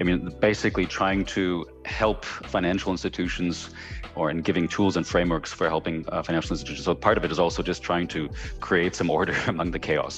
I 0.00 0.02
mean, 0.08 0.18
basically 0.48 0.86
trying 1.00 1.22
to 1.36 1.42
help 1.84 2.24
financial 2.56 2.90
institutions 2.96 3.54
or 4.18 4.24
in 4.30 4.38
giving 4.48 4.66
tools 4.76 4.94
and 4.98 5.04
frameworks 5.14 5.50
for 5.58 5.66
helping 5.76 5.96
uh, 6.08 6.22
financial 6.28 6.52
institutions. 6.56 6.84
So, 6.84 6.94
part 6.94 7.16
of 7.18 7.22
it 7.26 7.32
is 7.36 7.40
also 7.44 7.60
just 7.62 7.80
trying 7.90 8.08
to 8.16 8.20
create 8.68 8.92
some 9.00 9.08
order 9.18 9.36
among 9.54 9.68
the 9.76 9.82
chaos. 9.88 10.14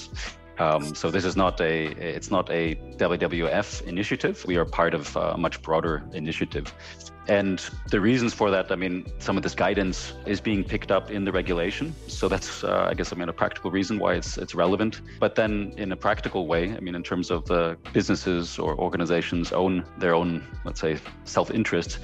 Um, 0.58 0.94
so 0.94 1.10
this 1.10 1.24
is 1.24 1.34
not 1.34 1.60
a 1.60 1.76
it's 2.16 2.30
not 2.30 2.46
a 2.50 2.62
WWF 3.06 3.68
initiative. 3.94 4.44
We 4.50 4.56
are 4.60 4.66
part 4.80 4.92
of 4.94 5.04
a 5.16 5.36
much 5.36 5.56
broader 5.66 5.94
initiative. 6.12 6.66
And 7.28 7.64
the 7.88 8.00
reasons 8.00 8.34
for 8.34 8.50
that, 8.50 8.72
I 8.72 8.76
mean, 8.76 9.06
some 9.20 9.36
of 9.36 9.42
this 9.42 9.54
guidance 9.54 10.12
is 10.26 10.40
being 10.40 10.64
picked 10.64 10.90
up 10.90 11.10
in 11.10 11.24
the 11.24 11.30
regulation. 11.30 11.94
So 12.08 12.28
that's, 12.28 12.64
uh, 12.64 12.88
I 12.90 12.94
guess, 12.94 13.12
I 13.12 13.16
mean, 13.16 13.28
a 13.28 13.32
practical 13.32 13.70
reason 13.70 13.98
why 13.98 14.14
it's 14.14 14.38
it's 14.38 14.54
relevant. 14.54 15.00
But 15.20 15.36
then, 15.36 15.72
in 15.76 15.92
a 15.92 15.96
practical 15.96 16.46
way, 16.46 16.74
I 16.76 16.80
mean, 16.80 16.94
in 16.94 17.02
terms 17.02 17.30
of 17.30 17.44
the 17.46 17.76
businesses 17.92 18.58
or 18.58 18.76
organizations 18.76 19.52
own 19.52 19.84
their 19.98 20.14
own, 20.14 20.44
let's 20.64 20.80
say, 20.80 20.98
self-interest, 21.24 21.98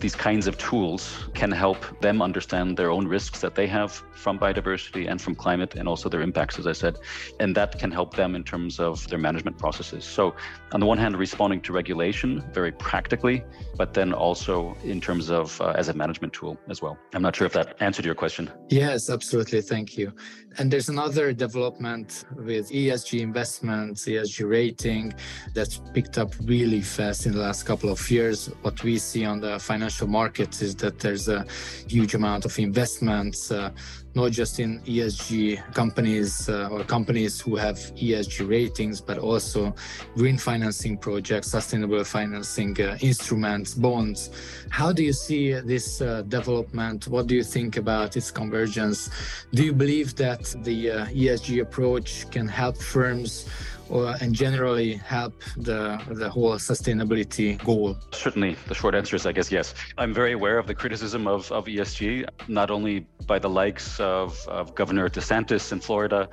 these 0.00 0.14
kinds 0.14 0.46
of 0.46 0.56
tools 0.58 1.28
can 1.34 1.52
help 1.52 2.00
them 2.00 2.22
understand 2.22 2.76
their 2.76 2.90
own 2.90 3.06
risks 3.06 3.40
that 3.40 3.54
they 3.54 3.66
have 3.66 3.92
from 4.12 4.38
biodiversity 4.38 5.08
and 5.10 5.20
from 5.20 5.34
climate, 5.34 5.74
and 5.74 5.86
also 5.88 6.08
their 6.08 6.22
impacts, 6.22 6.58
as 6.58 6.66
I 6.66 6.72
said, 6.72 6.98
and 7.38 7.54
that 7.54 7.78
can 7.78 7.90
help 7.90 8.14
them 8.14 8.34
in 8.34 8.44
terms 8.44 8.80
of 8.80 9.06
their 9.08 9.18
management 9.18 9.58
processes. 9.58 10.04
So, 10.04 10.34
on 10.72 10.80
the 10.80 10.86
one 10.86 10.98
hand, 10.98 11.16
responding 11.16 11.60
to 11.62 11.72
regulation 11.72 12.44
very 12.52 12.72
practically, 12.72 13.44
but 13.76 13.94
then 13.94 14.12
also 14.12 14.76
in 14.84 15.00
terms 15.00 15.30
of 15.30 15.60
uh, 15.60 15.74
as 15.76 15.88
a 15.88 15.94
management 15.94 16.32
tool 16.32 16.58
as 16.68 16.82
well. 16.82 16.98
I'm 17.14 17.22
not 17.22 17.36
sure 17.36 17.46
if 17.46 17.52
that 17.54 17.76
answered 17.80 18.04
your 18.04 18.14
question. 18.14 18.50
Yes, 18.68 19.10
absolutely. 19.10 19.62
Thank 19.62 19.96
you. 19.96 20.12
And 20.58 20.70
there's 20.70 20.88
another 20.88 21.32
development 21.32 22.24
with 22.36 22.70
ESG 22.70 23.20
investments, 23.20 24.06
ESG 24.06 24.48
rating 24.48 25.14
that's 25.54 25.80
picked 25.94 26.18
up 26.18 26.34
really 26.42 26.80
fast 26.80 27.26
in 27.26 27.32
the 27.32 27.38
last 27.38 27.64
couple 27.64 27.88
of 27.88 28.10
years. 28.10 28.46
What 28.62 28.82
we 28.82 28.98
see 28.98 29.24
on 29.24 29.40
the 29.40 29.58
financial 29.58 30.08
markets 30.08 30.60
is 30.60 30.74
that 30.76 30.98
there's 30.98 31.28
a 31.28 31.46
huge 31.86 32.14
amount 32.14 32.44
of 32.44 32.58
investments. 32.58 33.50
Uh, 33.50 33.70
not 34.14 34.32
just 34.32 34.58
in 34.58 34.80
ESG 34.80 35.74
companies 35.74 36.48
uh, 36.48 36.68
or 36.70 36.84
companies 36.84 37.40
who 37.40 37.56
have 37.56 37.76
ESG 37.76 38.48
ratings, 38.48 39.00
but 39.00 39.18
also 39.18 39.74
green 40.16 40.38
financing 40.38 40.96
projects, 40.96 41.48
sustainable 41.48 42.02
financing 42.04 42.80
uh, 42.80 42.96
instruments, 43.00 43.74
bonds. 43.74 44.30
How 44.70 44.92
do 44.92 45.02
you 45.04 45.12
see 45.12 45.52
this 45.52 46.00
uh, 46.00 46.22
development? 46.22 47.08
What 47.08 47.26
do 47.26 47.34
you 47.34 47.44
think 47.44 47.76
about 47.76 48.16
its 48.16 48.30
convergence? 48.30 49.10
Do 49.54 49.64
you 49.64 49.72
believe 49.72 50.16
that 50.16 50.54
the 50.64 50.90
uh, 50.90 51.06
ESG 51.06 51.62
approach 51.62 52.30
can 52.30 52.48
help 52.48 52.76
firms? 52.76 53.46
And 53.90 54.34
generally 54.34 54.94
help 54.94 55.42
the, 55.56 56.00
the 56.08 56.28
whole 56.28 56.54
sustainability 56.54 57.62
goal? 57.64 57.96
Certainly, 58.12 58.56
the 58.68 58.74
short 58.74 58.94
answer 58.94 59.16
is, 59.16 59.26
I 59.26 59.32
guess, 59.32 59.50
yes. 59.50 59.74
I'm 59.98 60.14
very 60.14 60.32
aware 60.32 60.58
of 60.58 60.66
the 60.66 60.74
criticism 60.74 61.26
of, 61.26 61.50
of 61.52 61.66
ESG, 61.66 62.28
not 62.48 62.70
only 62.70 63.06
by 63.26 63.38
the 63.38 63.50
likes 63.50 63.98
of, 64.00 64.38
of 64.48 64.74
Governor 64.74 65.08
DeSantis 65.08 65.72
in 65.72 65.80
Florida, 65.80 66.28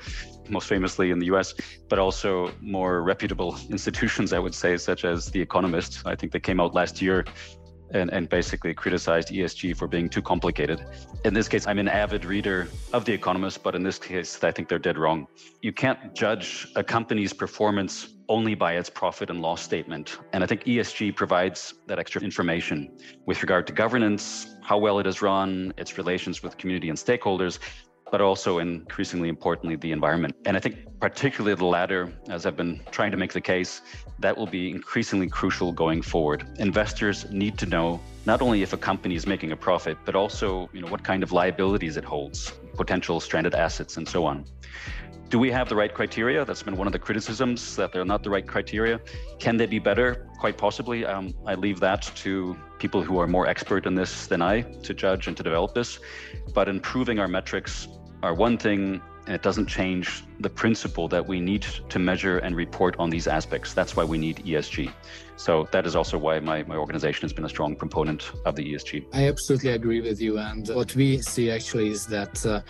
most 0.50 0.68
famously 0.68 1.12
in 1.12 1.20
the 1.20 1.28
US, 1.28 1.54
but 1.90 2.00
also 2.00 2.52
more 2.62 3.04
reputable 3.04 3.58
institutions, 3.70 4.34
I 4.34 4.40
would 4.40 4.56
say, 4.56 4.78
such 4.78 5.06
as 5.06 5.28
The 5.28 5.42
Economist. 5.42 6.04
I 6.06 6.16
think 6.16 6.32
they 6.32 6.40
came 6.40 6.60
out 6.60 6.74
last 6.74 7.02
year 7.02 7.26
and, 7.92 8.12
and 8.12 8.30
basically 8.30 8.74
criticized 8.74 9.30
ESG 9.30 9.76
for 9.76 9.88
being 9.88 10.10
too 10.10 10.22
complicated. 10.22 10.86
In 11.26 11.34
this 11.34 11.48
case, 11.48 11.68
I'm 11.68 11.80
an 11.80 11.88
avid 11.88 12.26
reader 12.26 12.68
of 12.94 13.06
The 13.06 13.14
Economist, 13.14 13.64
but 13.64 13.76
in 13.76 13.84
this 13.84 14.00
case, 14.00 14.44
I 14.44 14.52
think 14.52 14.70
they're 14.70 14.80
dead 14.80 14.98
wrong. 14.98 15.28
You 15.62 15.74
can't 15.74 16.14
judge 16.14 16.68
a 16.76 16.84
company's 16.84 17.34
performance 17.34 18.10
only 18.30 18.56
by 18.56 18.74
its 18.74 18.90
profit 18.90 19.30
and 19.30 19.42
loss 19.42 19.62
statement. 19.62 20.18
And 20.34 20.44
I 20.44 20.48
think 20.48 20.66
ESG 20.66 21.16
provides 21.16 21.76
that 21.88 21.98
extra 21.98 22.22
information 22.22 22.98
with 23.26 23.42
regard 23.42 23.66
to 23.68 23.74
governance, 23.74 24.56
how 24.62 24.78
well 24.78 25.00
it 25.00 25.08
is 25.08 25.22
run, 25.22 25.74
its 25.78 25.98
relations 25.98 26.44
with 26.44 26.58
community 26.58 26.90
and 26.90 26.98
stakeholders, 26.98 27.60
but 28.12 28.22
also 28.22 28.60
increasingly 28.60 29.30
importantly, 29.30 29.76
the 29.76 29.92
environment. 29.92 30.36
And 30.46 30.56
I 30.56 30.60
think 30.60 30.88
particularly 31.00 31.56
the 31.56 31.66
latter, 31.66 32.12
as 32.30 32.46
I've 32.46 32.58
been 32.58 32.82
trying 32.92 33.12
to 33.12 33.18
make 33.18 33.34
the 33.34 33.42
case, 33.42 33.82
that 34.20 34.36
will 34.36 34.48
be 34.48 34.70
increasingly 34.72 35.28
crucial 35.28 35.72
going 35.72 36.02
forward. 36.02 36.48
Investors 36.58 37.30
need 37.32 37.58
to 37.60 37.66
know 37.66 38.00
not 38.26 38.42
only 38.42 38.62
if 38.62 38.74
a 38.74 38.78
company 38.78 39.16
is 39.16 39.28
making 39.28 39.52
a 39.52 39.56
profit, 39.56 39.98
but 40.06 40.16
also, 40.16 40.70
you 40.74 40.82
know, 40.82 40.88
what 40.88 41.04
kind 41.04 41.24
of 41.24 41.32
liabilities 41.32 41.98
it 41.98 42.04
holds, 42.04 42.52
potential 42.76 43.20
stranded 43.20 43.54
assets 43.54 43.98
and 43.98 44.08
so 44.08 44.26
on. 44.26 44.46
Do 45.30 45.40
we 45.40 45.52
have 45.52 45.68
the 45.68 45.76
right 45.76 45.94
criteria? 45.94 46.46
That's 46.46 46.64
been 46.64 46.78
one 46.78 46.88
of 46.88 46.94
the 46.94 47.00
criticisms 47.00 47.76
that 47.76 47.92
they're 47.92 48.06
not 48.06 48.24
the 48.24 48.30
right 48.30 48.48
criteria. 48.48 49.02
Can 49.40 49.58
they 49.58 49.66
be 49.66 49.78
better? 49.78 50.26
Quite 50.40 50.58
possibly. 50.58 51.06
Um, 51.06 51.34
I 51.46 51.56
leave 51.56 51.82
that 51.82 52.04
to 52.16 52.56
people 52.80 53.02
who 53.02 53.20
are 53.20 53.28
more 53.28 53.46
expert 53.46 53.86
in 53.86 53.94
this 53.94 54.28
than 54.28 54.42
I 54.42 54.62
to 54.62 54.94
judge 54.94 55.28
and 55.28 55.36
to 55.36 55.44
develop 55.44 55.74
this. 55.74 56.00
But 56.54 56.70
improving 56.70 57.20
our 57.20 57.28
metrics 57.28 57.90
are 58.24 58.34
one 58.34 58.58
thing, 58.58 59.02
and 59.26 59.36
it 59.36 59.42
doesn't 59.42 59.68
change 59.68 60.24
the 60.40 60.50
principle 60.50 61.08
that 61.10 61.26
we 61.26 61.40
need 61.40 61.64
to 61.90 62.00
measure 62.00 62.40
and 62.40 62.56
report 62.56 62.96
on 62.98 63.10
these 63.10 63.28
aspects. 63.28 63.74
That's 63.74 63.96
why 63.96 64.04
we 64.04 64.18
need 64.18 64.38
ESG. 64.38 64.92
So 65.36 65.68
that 65.72 65.86
is 65.86 65.96
also 65.96 66.18
why 66.18 66.40
my, 66.40 66.64
my 66.64 66.76
organization 66.76 67.22
has 67.22 67.34
been 67.34 67.46
a 67.46 67.50
strong 67.50 67.76
proponent 67.76 68.32
of 68.46 68.56
the 68.56 68.74
ESG. 68.74 69.06
I 69.14 69.28
absolutely 69.28 69.72
agree 69.72 70.02
with 70.02 70.20
you. 70.22 70.40
And 70.40 70.68
what 70.70 70.96
we 70.96 71.22
see 71.22 71.52
actually 71.52 71.90
is 71.90 72.08
that 72.08 72.44
uh, 72.46 72.62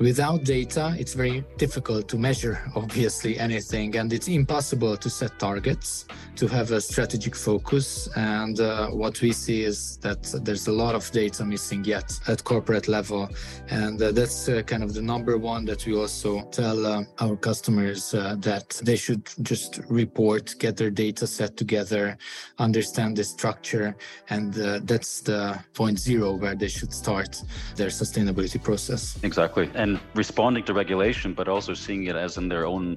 Without 0.00 0.44
data, 0.44 0.96
it's 0.98 1.12
very 1.12 1.44
difficult 1.58 2.08
to 2.08 2.16
measure, 2.16 2.58
obviously, 2.74 3.38
anything, 3.38 3.96
and 3.96 4.10
it's 4.14 4.28
impossible 4.28 4.96
to 4.96 5.10
set 5.10 5.38
targets, 5.38 6.06
to 6.36 6.46
have 6.48 6.70
a 6.70 6.80
strategic 6.80 7.36
focus. 7.36 8.08
And 8.16 8.58
uh, 8.60 8.88
what 8.88 9.20
we 9.20 9.32
see 9.32 9.62
is 9.62 9.98
that 9.98 10.22
there's 10.42 10.68
a 10.68 10.72
lot 10.72 10.94
of 10.94 11.10
data 11.10 11.44
missing 11.44 11.84
yet 11.84 12.18
at 12.28 12.42
corporate 12.44 12.88
level. 12.88 13.28
And 13.68 14.00
uh, 14.00 14.12
that's 14.12 14.48
uh, 14.48 14.62
kind 14.62 14.82
of 14.82 14.94
the 14.94 15.02
number 15.02 15.36
one 15.36 15.66
that 15.66 15.84
we 15.84 15.94
also 15.94 16.48
tell 16.50 16.86
uh, 16.86 17.04
our 17.18 17.36
customers 17.36 18.14
uh, 18.14 18.36
that 18.38 18.80
they 18.82 18.96
should 18.96 19.28
just 19.42 19.80
report, 19.90 20.54
get 20.58 20.78
their 20.78 20.90
data 20.90 21.26
set 21.26 21.58
together, 21.58 22.16
understand 22.58 23.18
the 23.18 23.24
structure. 23.24 23.94
And 24.30 24.58
uh, 24.58 24.80
that's 24.82 25.20
the 25.20 25.62
point 25.74 25.98
zero 25.98 26.32
where 26.32 26.54
they 26.54 26.68
should 26.68 26.94
start 26.94 27.42
their 27.76 27.88
sustainability 27.88 28.62
process. 28.62 29.18
Exactly. 29.22 29.68
And 29.74 29.89
and 29.90 30.00
responding 30.14 30.64
to 30.64 30.74
regulation, 30.74 31.34
but 31.34 31.48
also 31.48 31.74
seeing 31.74 32.04
it 32.04 32.16
as 32.16 32.36
in 32.36 32.48
their 32.48 32.66
own 32.66 32.96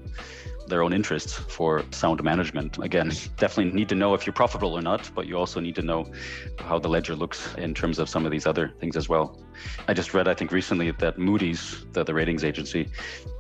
their 0.67 0.81
own 0.81 0.93
interests 0.93 1.33
for 1.33 1.83
sound 1.91 2.23
management. 2.23 2.77
Again, 2.81 3.11
definitely 3.35 3.73
need 3.73 3.89
to 3.89 3.95
know 3.95 4.13
if 4.13 4.25
you're 4.25 4.33
profitable 4.33 4.73
or 4.77 4.81
not, 4.81 5.11
but 5.13 5.27
you 5.27 5.37
also 5.37 5.59
need 5.59 5.75
to 5.75 5.81
know 5.81 6.09
how 6.57 6.79
the 6.79 6.87
ledger 6.87 7.15
looks 7.15 7.53
in 7.55 7.73
terms 7.73 7.99
of 7.99 8.07
some 8.07 8.25
of 8.25 8.31
these 8.31 8.47
other 8.47 8.71
things 8.79 8.95
as 8.95 9.09
well. 9.09 9.37
I 9.89 9.93
just 9.93 10.13
read, 10.13 10.29
I 10.29 10.33
think 10.33 10.53
recently, 10.53 10.91
that 10.91 11.19
Moody's, 11.19 11.85
the, 11.91 12.05
the 12.05 12.13
ratings 12.13 12.45
agency, 12.45 12.87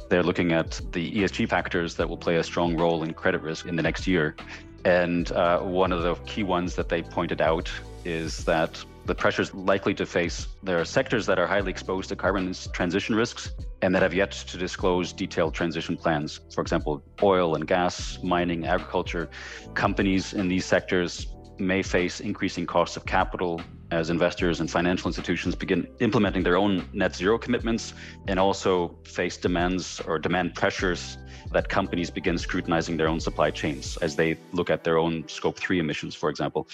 they're 0.09 0.21
looking 0.21 0.51
at 0.51 0.81
the 0.91 1.13
ESG 1.13 1.47
factors 1.47 1.95
that 1.95 2.09
will 2.09 2.17
play 2.17 2.35
a 2.35 2.43
strong 2.43 2.75
role 2.75 3.03
in 3.03 3.13
credit 3.13 3.41
risk 3.41 3.67
in 3.67 3.77
the 3.77 3.83
next 3.83 4.05
year. 4.05 4.35
And 4.83 5.31
uh, 5.31 5.61
one 5.61 5.93
of 5.93 6.01
the 6.03 6.15
key 6.25 6.43
ones 6.43 6.75
that 6.75 6.89
they 6.89 7.03
pointed 7.03 7.39
out 7.39 7.71
is 8.03 8.43
that 8.43 8.83
the 9.05 9.15
pressures 9.15 9.53
likely 9.53 9.93
to 9.95 10.05
face. 10.05 10.47
There 10.63 10.79
are 10.79 10.85
sectors 10.85 11.25
that 11.25 11.37
are 11.37 11.47
highly 11.47 11.71
exposed 11.71 12.09
to 12.09 12.15
carbon 12.15 12.53
transition 12.73 13.15
risks 13.15 13.51
and 13.81 13.93
that 13.93 14.01
have 14.01 14.13
yet 14.13 14.31
to 14.31 14.57
disclose 14.57 15.11
detailed 15.11 15.53
transition 15.53 15.97
plans. 15.97 16.39
For 16.53 16.61
example, 16.61 17.03
oil 17.21 17.55
and 17.55 17.67
gas, 17.67 18.19
mining, 18.23 18.65
agriculture. 18.65 19.29
Companies 19.73 20.33
in 20.33 20.47
these 20.47 20.65
sectors 20.65 21.27
may 21.59 21.83
face 21.83 22.19
increasing 22.19 22.65
costs 22.65 22.97
of 22.97 23.05
capital 23.05 23.61
as 23.91 24.09
investors 24.09 24.59
and 24.59 24.71
financial 24.71 25.07
institutions 25.07 25.53
begin 25.53 25.87
implementing 25.99 26.41
their 26.41 26.57
own 26.57 26.87
net 26.93 27.15
zero 27.15 27.37
commitments 27.37 27.93
and 28.27 28.39
also 28.39 28.97
face 29.03 29.37
demands 29.37 30.01
or 30.07 30.17
demand 30.17 30.55
pressures 30.55 31.17
that 31.51 31.69
companies 31.69 32.09
begin 32.09 32.37
scrutinizing 32.37 32.97
their 32.97 33.07
own 33.07 33.19
supply 33.19 33.51
chains 33.51 33.97
as 33.97 34.15
they 34.15 34.35
look 34.51 34.71
at 34.71 34.83
their 34.83 34.97
own 34.97 35.27
scope 35.27 35.57
3 35.57 35.79
emissions 35.79 36.15
for 36.15 36.29
example 36.29 36.67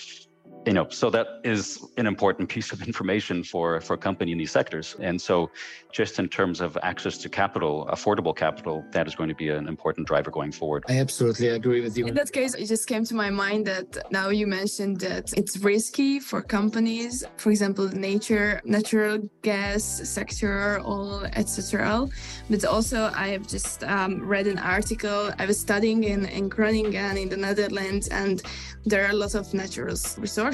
you 0.65 0.73
know 0.73 0.87
so 0.89 1.09
that 1.09 1.27
is 1.43 1.83
an 1.97 2.05
important 2.05 2.49
piece 2.49 2.71
of 2.71 2.81
information 2.81 3.43
for 3.43 3.79
for 3.79 3.93
a 3.93 3.97
company 3.97 4.31
in 4.31 4.37
these 4.37 4.51
sectors. 4.51 4.95
And 4.99 5.19
so 5.19 5.49
just 5.91 6.19
in 6.19 6.27
terms 6.27 6.59
of 6.59 6.77
access 6.83 7.17
to 7.19 7.29
capital 7.29 7.87
affordable 7.91 8.35
capital 8.35 8.83
that 8.91 9.07
is 9.07 9.15
going 9.15 9.29
to 9.29 9.35
be 9.35 9.49
an 9.49 9.67
important 9.67 10.07
driver 10.07 10.31
going 10.31 10.51
forward. 10.51 10.83
I 10.87 10.99
absolutely 10.99 11.49
agree 11.49 11.81
with 11.81 11.97
you. 11.97 12.07
In 12.07 12.13
that 12.15 12.31
case 12.31 12.55
it 12.55 12.65
just 12.65 12.87
came 12.87 13.05
to 13.05 13.15
my 13.15 13.29
mind 13.29 13.65
that 13.67 14.11
now 14.11 14.29
you 14.29 14.47
mentioned 14.47 14.99
that 14.99 15.33
it's 15.37 15.57
risky 15.57 16.19
for 16.19 16.41
companies 16.41 17.23
for 17.37 17.51
example 17.51 17.87
the 17.87 17.97
nature 17.97 18.61
natural 18.65 19.17
gas 19.41 19.83
sector 19.83 20.79
all 20.79 21.23
etc 21.41 22.07
but 22.49 22.65
also 22.65 23.11
i 23.15 23.27
have 23.29 23.47
just 23.47 23.83
um, 23.83 24.21
read 24.33 24.47
an 24.47 24.59
article 24.59 25.31
i 25.39 25.45
was 25.45 25.59
studying 25.59 26.03
in 26.03 26.25
in 26.25 26.49
groningen 26.49 27.17
in 27.17 27.29
the 27.29 27.37
netherlands 27.37 28.07
and 28.09 28.41
there 28.85 29.05
are 29.05 29.11
a 29.11 29.19
lot 29.23 29.35
of 29.35 29.53
natural 29.53 29.95
resources 30.17 30.48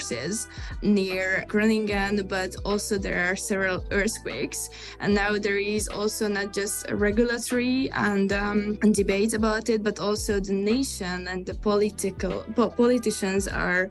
near 0.81 1.45
Groningen, 1.47 2.25
but 2.27 2.55
also 2.65 2.97
there 2.97 3.29
are 3.29 3.35
several 3.35 3.83
earthquakes. 3.91 4.69
And 4.99 5.13
now 5.13 5.37
there 5.37 5.57
is 5.57 5.87
also 5.87 6.27
not 6.27 6.53
just 6.53 6.89
regulatory 6.91 7.89
and, 7.91 8.31
um, 8.33 8.75
debate 8.91 9.33
about 9.33 9.69
it, 9.69 9.83
but 9.83 9.99
also 9.99 10.39
the 10.39 10.53
nation 10.53 11.27
and 11.27 11.45
the 11.45 11.53
political 11.53 12.43
politicians 12.77 13.47
are 13.47 13.87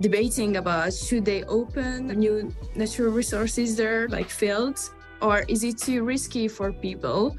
debating 0.00 0.56
about 0.56 0.92
should 0.92 1.24
they 1.24 1.42
open 1.44 2.08
new 2.08 2.52
natural 2.74 3.10
resources 3.12 3.76
there 3.76 4.08
like 4.08 4.28
fields 4.28 4.90
or 5.22 5.44
is 5.48 5.64
it 5.64 5.78
too 5.78 6.02
risky 6.04 6.48
for 6.48 6.72
people 6.72 7.36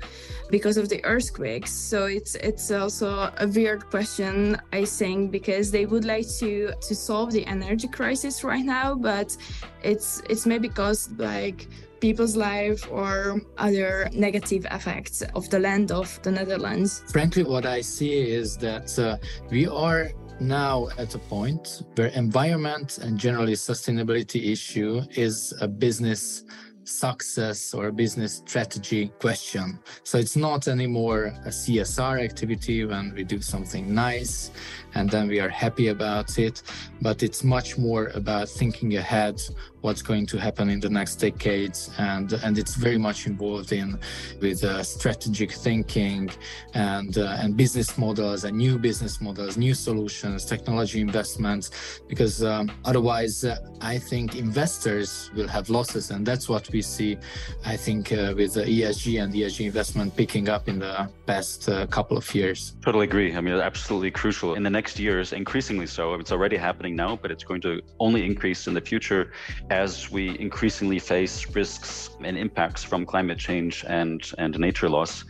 because 0.49 0.77
of 0.77 0.89
the 0.89 1.03
earthquakes? 1.05 1.71
So 1.71 2.05
it's 2.05 2.35
it's 2.35 2.71
also 2.71 3.31
a 3.37 3.47
weird 3.47 3.89
question 3.89 4.57
i 4.71 4.83
think 4.85 5.31
because 5.31 5.71
they 5.71 5.85
would 5.85 6.05
like 6.05 6.27
to 6.39 6.71
to 6.87 6.95
solve 6.95 7.31
the 7.31 7.45
energy 7.45 7.87
crisis 7.87 8.43
right 8.43 8.65
now 8.65 8.95
but 8.95 9.35
it's 9.83 10.21
it's 10.29 10.45
maybe 10.45 10.69
caused 10.69 11.19
like 11.19 11.67
people's 11.99 12.35
life 12.35 12.87
or 12.91 13.41
other 13.57 14.07
negative 14.13 14.65
effects 14.71 15.23
of 15.33 15.49
the 15.49 15.59
land 15.59 15.91
of 15.91 16.07
the 16.21 16.31
netherlands. 16.31 17.03
Frankly 17.11 17.43
what 17.43 17.65
i 17.65 17.81
see 17.81 18.15
is 18.41 18.57
that 18.57 18.87
uh, 18.99 19.17
we 19.49 19.67
are 19.67 20.11
now 20.39 20.87
at 20.99 21.15
a 21.15 21.19
point 21.19 21.81
where 21.95 22.09
environment 22.09 22.99
and 22.99 23.17
generally 23.17 23.53
sustainability 23.53 24.51
issue 24.51 25.01
is 25.15 25.53
a 25.61 25.67
business 25.67 26.43
success 26.87 27.73
or 27.73 27.87
a 27.87 27.91
business 27.91 28.37
strategy 28.45 29.11
question. 29.19 29.79
So 30.03 30.17
it's 30.17 30.35
not 30.35 30.67
anymore 30.67 31.33
a 31.45 31.49
CSR 31.49 32.23
activity 32.23 32.85
when 32.85 33.13
we 33.13 33.23
do 33.23 33.41
something 33.41 33.93
nice 33.93 34.51
and 34.95 35.09
then 35.09 35.27
we 35.27 35.39
are 35.39 35.49
happy 35.49 35.89
about 35.89 36.39
it, 36.39 36.63
but 37.01 37.23
it's 37.23 37.43
much 37.43 37.77
more 37.77 38.07
about 38.15 38.49
thinking 38.49 38.95
ahead 38.97 39.41
what's 39.81 40.01
going 40.01 40.25
to 40.25 40.37
happen 40.37 40.69
in 40.69 40.79
the 40.79 40.89
next 40.89 41.15
decades 41.15 41.91
and 41.97 42.33
and 42.33 42.57
it's 42.57 42.75
very 42.75 42.97
much 42.97 43.27
involved 43.27 43.71
in 43.71 43.99
with 44.41 44.63
uh, 44.63 44.83
strategic 44.83 45.51
thinking 45.51 46.29
and 46.73 47.17
uh, 47.17 47.37
and 47.41 47.55
business 47.55 47.97
models 47.97 48.43
and 48.43 48.57
new 48.57 48.77
business 48.77 49.21
models 49.21 49.57
new 49.57 49.73
solutions 49.73 50.45
technology 50.45 50.99
investments 50.99 52.01
because 52.07 52.43
um, 52.43 52.71
otherwise 52.85 53.43
uh, 53.43 53.57
i 53.81 53.97
think 53.97 54.35
investors 54.35 55.31
will 55.35 55.47
have 55.47 55.69
losses 55.69 56.11
and 56.11 56.25
that's 56.25 56.49
what 56.49 56.69
we 56.71 56.81
see 56.81 57.17
i 57.65 57.75
think 57.75 58.11
uh, 58.11 58.33
with 58.35 58.53
the 58.53 58.63
esg 58.81 59.21
and 59.21 59.33
esg 59.33 59.65
investment 59.65 60.15
picking 60.15 60.49
up 60.49 60.67
in 60.67 60.79
the 60.79 61.09
past 61.25 61.69
uh, 61.69 61.85
couple 61.87 62.17
of 62.17 62.33
years. 62.33 62.75
Totally 62.81 63.05
agree. 63.05 63.35
I 63.35 63.41
mean 63.41 63.55
absolutely 63.55 64.11
crucial. 64.11 64.55
In 64.55 64.63
the 64.63 64.69
next 64.69 64.97
years 64.99 65.33
increasingly 65.33 65.87
so. 65.87 66.13
It's 66.15 66.31
already 66.31 66.57
happening 66.57 66.95
now 66.95 67.17
but 67.21 67.31
it's 67.31 67.43
going 67.43 67.61
to 67.61 67.81
only 67.99 68.25
increase 68.25 68.67
in 68.67 68.73
the 68.73 68.81
future 68.81 69.31
as 69.69 70.09
we 70.11 70.37
increasingly 70.39 70.99
face 70.99 71.47
risks 71.55 72.09
and 72.23 72.37
impacts 72.37 72.83
from 72.83 73.05
climate 73.05 73.37
change 73.37 73.83
and, 73.87 74.31
and 74.37 74.57
nature 74.59 74.89
loss, 74.89 75.23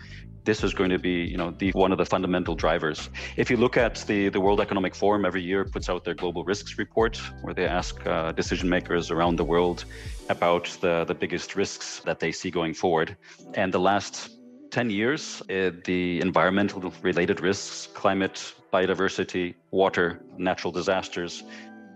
this 0.48 0.64
is 0.64 0.74
going 0.74 0.90
to 0.90 0.98
be 0.98 1.16
you 1.34 1.36
know 1.36 1.52
the 1.60 1.72
one 1.72 1.92
of 1.92 1.98
the 1.98 2.06
fundamental 2.06 2.56
drivers. 2.56 3.10
If 3.36 3.52
you 3.52 3.58
look 3.58 3.76
at 3.76 3.96
the 4.08 4.30
the 4.30 4.40
world 4.40 4.62
economic 4.62 4.96
forum 4.96 5.26
every 5.26 5.44
year 5.44 5.66
puts 5.66 5.90
out 5.90 6.06
their 6.06 6.14
global 6.14 6.46
risks 6.46 6.78
report 6.78 7.18
where 7.42 7.54
they 7.54 7.68
ask 7.68 7.94
uh, 8.08 8.32
decision 8.32 8.70
makers 8.70 9.12
around 9.12 9.36
the 9.36 9.44
world 9.44 9.84
about 10.30 10.66
the 10.80 11.04
the 11.04 11.14
biggest 11.14 11.58
risks 11.58 12.00
that 12.06 12.20
they 12.22 12.32
see 12.32 12.50
going 12.50 12.74
forward. 12.74 13.18
And 13.56 13.74
the 13.74 13.84
last 13.92 14.38
10 14.72 14.90
years 14.90 15.42
uh, 15.42 15.72
the 15.84 16.22
environmental 16.22 16.94
related 17.02 17.42
risks 17.42 17.88
climate 17.94 18.54
biodiversity 18.72 19.56
water 19.72 20.22
natural 20.38 20.72
disasters 20.72 21.44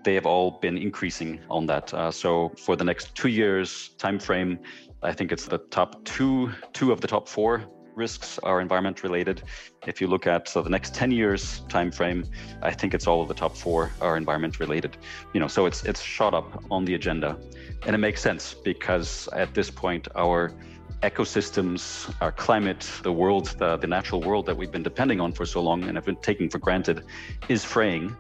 they 0.04 0.16
have 0.16 0.26
all 0.26 0.52
been 0.52 0.78
increasing 0.78 1.40
on 1.50 1.66
that. 1.68 1.94
Uh, 1.94 2.12
so 2.12 2.50
for 2.58 2.76
the 2.76 2.84
next 2.84 3.16
two 3.16 3.30
years 3.30 3.90
time 3.98 4.20
frame, 4.20 4.60
I 5.04 5.14
think 5.14 5.32
it's 5.32 5.46
the 5.46 5.58
top 5.58 6.04
two 6.06 6.52
two 6.74 6.92
of 6.92 7.02
the 7.02 7.08
top 7.08 7.28
four 7.28 7.66
risks 7.96 8.40
are 8.44 8.62
environment 8.62 9.04
related. 9.04 9.44
If 9.86 10.00
you 10.02 10.08
look 10.08 10.26
at 10.28 10.48
so 10.48 10.62
the 10.62 10.70
next 10.70 10.94
10 10.96 11.12
years 11.12 11.62
time 11.68 11.92
frame, 11.92 12.26
I 12.62 12.72
think 12.72 12.94
it's 12.94 13.08
all 13.08 13.22
of 13.22 13.28
the 13.28 13.34
top 13.34 13.56
four 13.56 13.92
are 14.02 14.18
environment 14.18 14.60
related. 14.60 14.98
You 15.34 15.40
know, 15.40 15.48
so 15.48 15.66
it's 15.66 15.84
it's 15.84 16.02
shot 16.02 16.34
up 16.34 16.64
on 16.72 16.86
the 16.86 16.96
agenda. 16.96 17.38
And 17.86 17.96
it 17.96 18.00
makes 18.00 18.22
sense 18.22 18.54
because 18.54 19.28
at 19.34 19.54
this 19.54 19.70
point 19.70 20.08
our 20.16 20.54
ecosystems, 21.04 22.14
our 22.22 22.32
climate, 22.32 22.88
the 23.02 23.12
world, 23.12 23.56
the, 23.58 23.78
the 23.78 23.88
natural 23.88 24.22
world 24.22 24.46
that 24.46 24.56
we've 24.56 24.72
been 24.72 24.84
depending 24.84 25.20
on 25.20 25.32
for 25.32 25.46
so 25.46 25.60
long 25.60 25.84
and 25.86 25.98
have 25.98 26.06
been 26.06 26.18
taking 26.18 26.48
for 26.48 26.60
granted 26.60 27.04
is 27.50 27.64
fraying 27.64 28.16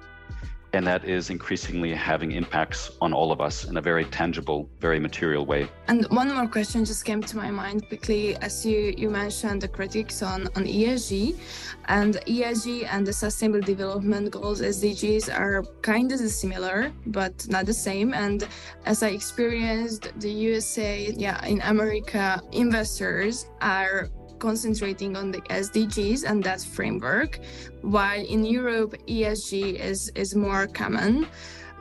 and 0.74 0.88
that 0.88 1.04
is 1.04 1.30
increasingly 1.30 1.94
having 1.94 2.32
impacts 2.32 2.92
on 3.02 3.14
all 3.14 3.32
of 3.32 3.42
us 3.42 3.66
in 3.66 3.78
a 3.78 3.82
very 3.82 4.06
tangible, 4.06 4.70
very 4.80 5.00
material 5.00 5.46
way. 5.46 5.68
And 5.88 6.06
one 6.06 6.34
more 6.34 6.48
question 6.48 6.86
just 6.86 7.04
came 7.04 7.22
to 7.22 7.38
my 7.38 7.52
mind 7.52 7.88
quickly 7.88 8.36
as 8.38 8.66
you, 8.66 8.94
you 8.98 9.10
mentioned 9.10 9.62
the 9.62 9.68
critics 9.68 10.22
on, 10.24 10.48
on 10.56 10.66
ESG. 10.66 11.38
And 11.86 12.16
ESG 12.28 12.88
and 12.90 13.06
the 13.06 13.12
Sustainable 13.12 13.62
Development 13.62 14.32
Goals, 14.32 14.62
SDGs, 14.62 15.38
are 15.38 15.64
kind 15.82 16.12
of 16.12 16.20
similar, 16.20 16.94
but 17.08 17.48
not 17.50 17.66
the 17.66 17.74
same. 17.74 18.14
And 18.14 18.48
as 18.86 19.04
I 19.04 19.10
experienced 19.10 20.12
the 20.20 20.32
USA, 20.32 21.14
yeah, 21.18 21.44
in 21.46 21.60
America, 21.62 22.42
investors 22.54 23.48
are 23.62 24.10
concentrating 24.42 25.16
on 25.16 25.32
the 25.32 25.42
SDGs 25.42 26.30
and 26.30 26.44
that 26.44 26.62
framework, 26.62 27.40
while 27.82 28.26
in 28.26 28.44
Europe, 28.44 28.96
ESG 29.08 29.76
is, 29.76 30.12
is 30.16 30.36
more 30.36 30.68
common. 30.68 31.28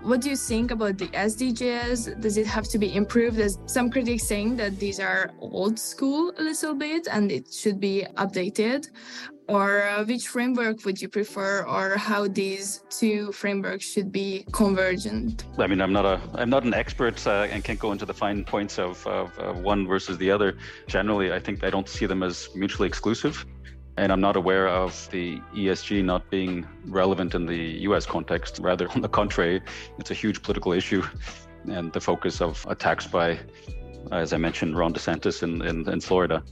What 0.03 0.21
do 0.23 0.31
you 0.31 0.37
think 0.37 0.71
about 0.71 0.97
the 0.97 1.09
SDGs? 1.09 2.21
Does 2.21 2.37
it 2.39 2.47
have 2.47 2.67
to 2.69 2.79
be 2.79 2.95
improved? 2.95 3.39
As 3.39 3.59
some 3.67 3.91
critics 3.91 4.25
saying 4.27 4.57
that 4.57 4.79
these 4.79 4.99
are 5.01 5.31
old 5.41 5.79
school 5.79 6.33
a 6.39 6.43
little 6.43 6.75
bit 6.75 7.09
and 7.11 7.33
it 7.33 7.53
should 7.53 7.81
be 7.81 8.07
updated 8.17 8.89
or 9.51 9.83
uh, 9.83 10.05
which 10.05 10.29
framework 10.29 10.85
would 10.85 11.01
you 11.03 11.09
prefer 11.09 11.65
or 11.67 11.97
how 11.97 12.29
these 12.29 12.85
two 12.89 13.33
frameworks 13.33 13.85
should 13.85 14.13
be 14.13 14.45
convergent 14.53 15.45
i 15.59 15.67
mean 15.67 15.81
i'm 15.81 15.93
not 15.93 16.07
a 16.07 16.21
i'm 16.35 16.51
not 16.51 16.63
an 16.63 16.73
expert 16.73 17.17
uh, 17.27 17.49
and 17.51 17.65
can't 17.65 17.81
go 17.81 17.91
into 17.93 18.07
the 18.07 18.15
fine 18.15 18.45
points 18.45 18.79
of, 18.79 19.05
of, 19.07 19.37
of 19.39 19.59
one 19.59 19.87
versus 19.87 20.17
the 20.19 20.31
other 20.31 20.57
generally 20.87 21.33
i 21.33 21.39
think 21.39 21.65
i 21.65 21.71
don't 21.71 21.89
see 21.89 22.07
them 22.07 22.23
as 22.23 22.49
mutually 22.55 22.87
exclusive 22.87 23.45
and 23.97 24.11
I'm 24.13 24.21
not 24.21 24.37
aware 24.37 24.67
of 24.69 25.09
the 25.11 25.41
ESG 25.55 26.03
not 26.03 26.31
being 26.31 26.67
relevant 26.87 27.35
in 27.35 27.45
the 27.45 27.63
US 27.89 28.07
context. 28.07 28.59
Rather, 28.59 28.91
on 28.95 29.03
the 29.03 29.09
contrary, 29.09 29.61
it's 29.99 30.11
a 30.11 30.15
huge 30.15 30.43
political 30.43 30.73
issue. 30.73 31.03
And 31.69 31.93
the 31.93 32.01
focus 32.01 32.41
of 32.41 32.65
attacks 32.71 33.07
by 33.07 33.39
as 34.13 34.33
I 34.33 34.37
mentioned, 34.39 34.77
Ron 34.77 34.93
DeSantis 34.93 35.43
in, 35.43 35.63
in, 35.63 35.89
in, 35.89 36.01
Florida. 36.01 36.43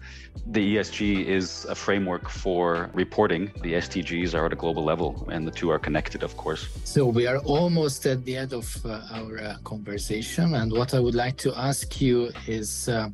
The 0.47 0.77
ESG 0.77 1.27
is 1.27 1.65
a 1.65 1.75
framework 1.75 2.29
for 2.29 2.91
reporting. 2.95 3.51
The 3.63 3.75
SDGs 3.75 4.35
are 4.35 4.47
at 4.47 4.53
a 4.53 4.57
global 4.57 4.85
level, 4.85 5.29
and 5.31 5.47
the 5.47 5.51
two 5.51 5.71
are 5.71 5.79
connected, 5.79 6.23
of 6.23 6.37
course. 6.37 6.69
So 6.85 7.07
we 7.07 7.27
are 7.27 7.39
almost 7.39 8.07
at 8.07 8.25
the 8.25 8.37
end 8.37 8.53
of 8.53 8.67
uh, 8.85 9.01
our 9.13 9.39
uh, 9.39 9.57
conversation. 9.65 10.55
And 10.55 10.71
what 10.73 10.95
I 10.95 11.01
would 11.01 11.17
like 11.17 11.37
to 11.39 11.53
ask 11.59 12.01
you 12.01 12.31
is 12.47 12.89
uh, 12.89 13.09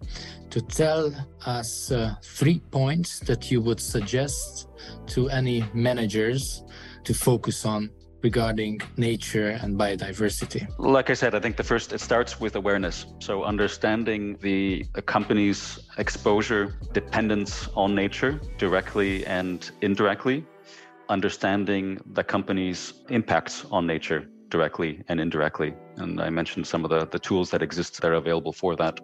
to 0.51 0.61
tell 0.61 1.13
us 1.47 1.91
uh, 1.91 2.15
three 2.23 2.61
points 2.71 3.21
that 3.21 3.51
you 3.51 3.61
would 3.63 3.81
suggest 3.81 4.69
to 5.07 5.29
any 5.31 5.65
managers 5.73 6.65
to 7.05 7.15
focus 7.15 7.65
on 7.65 7.91
regarding 8.25 8.81
nature 8.97 9.51
and 9.63 9.79
biodiversity? 9.79 10.67
Like 10.79 11.11
I 11.11 11.15
said, 11.15 11.35
I 11.35 11.41
think 11.41 11.57
the 11.57 11.69
first, 11.73 11.93
it 11.93 12.01
starts 12.01 12.41
with 12.41 12.57
awareness. 12.57 13.07
So 13.21 13.45
understanding 13.45 14.39
the 14.41 14.85
company's 15.05 15.79
exposure, 15.99 16.75
dependence 16.93 17.69
on 17.77 17.95
nature 17.95 18.41
directly 18.57 19.27
and 19.27 19.71
indirectly, 19.83 20.45
understanding 21.11 22.01
the 22.19 22.25
company's 22.25 22.81
impacts 23.11 23.67
on 23.71 23.87
nature 23.87 24.27
directly 24.49 25.05
and 25.09 25.21
indirectly. 25.21 25.75
And 25.97 26.21
I 26.21 26.31
mentioned 26.31 26.67
some 26.67 26.83
of 26.85 26.91
the, 26.91 27.07
the 27.07 27.19
tools 27.19 27.51
that 27.51 27.61
exist 27.61 28.01
that 28.01 28.11
are 28.11 28.15
available 28.15 28.53
for 28.53 28.75
that. 28.77 28.99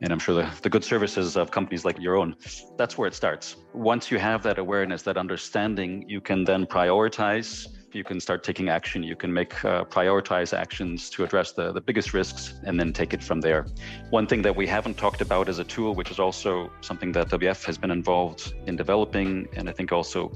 And 0.00 0.12
I'm 0.12 0.18
sure 0.18 0.34
the, 0.34 0.48
the 0.62 0.70
good 0.70 0.84
services 0.84 1.36
of 1.36 1.50
companies 1.50 1.84
like 1.84 1.98
your 1.98 2.16
own, 2.16 2.36
that's 2.76 2.96
where 2.96 3.08
it 3.08 3.14
starts. 3.14 3.56
Once 3.74 4.10
you 4.10 4.18
have 4.18 4.42
that 4.44 4.58
awareness, 4.58 5.02
that 5.02 5.16
understanding, 5.16 6.04
you 6.08 6.20
can 6.20 6.44
then 6.44 6.66
prioritize 6.66 7.66
you 7.94 8.04
can 8.04 8.20
start 8.20 8.44
taking 8.44 8.68
action. 8.68 9.02
You 9.02 9.16
can 9.16 9.32
make 9.32 9.64
uh, 9.64 9.84
prioritize 9.84 10.56
actions 10.56 11.10
to 11.10 11.24
address 11.24 11.52
the, 11.52 11.72
the 11.72 11.80
biggest 11.80 12.12
risks 12.12 12.54
and 12.64 12.78
then 12.78 12.92
take 12.92 13.14
it 13.14 13.22
from 13.22 13.40
there. 13.40 13.66
One 14.10 14.26
thing 14.26 14.42
that 14.42 14.54
we 14.54 14.66
haven't 14.66 14.96
talked 14.96 15.20
about 15.20 15.48
as 15.48 15.58
a 15.58 15.64
tool, 15.64 15.94
which 15.94 16.10
is 16.10 16.18
also 16.18 16.70
something 16.80 17.12
that 17.12 17.28
WF 17.28 17.64
has 17.64 17.78
been 17.78 17.90
involved 17.90 18.54
in 18.66 18.76
developing, 18.76 19.48
and 19.54 19.68
I 19.68 19.72
think 19.72 19.92
also 19.92 20.32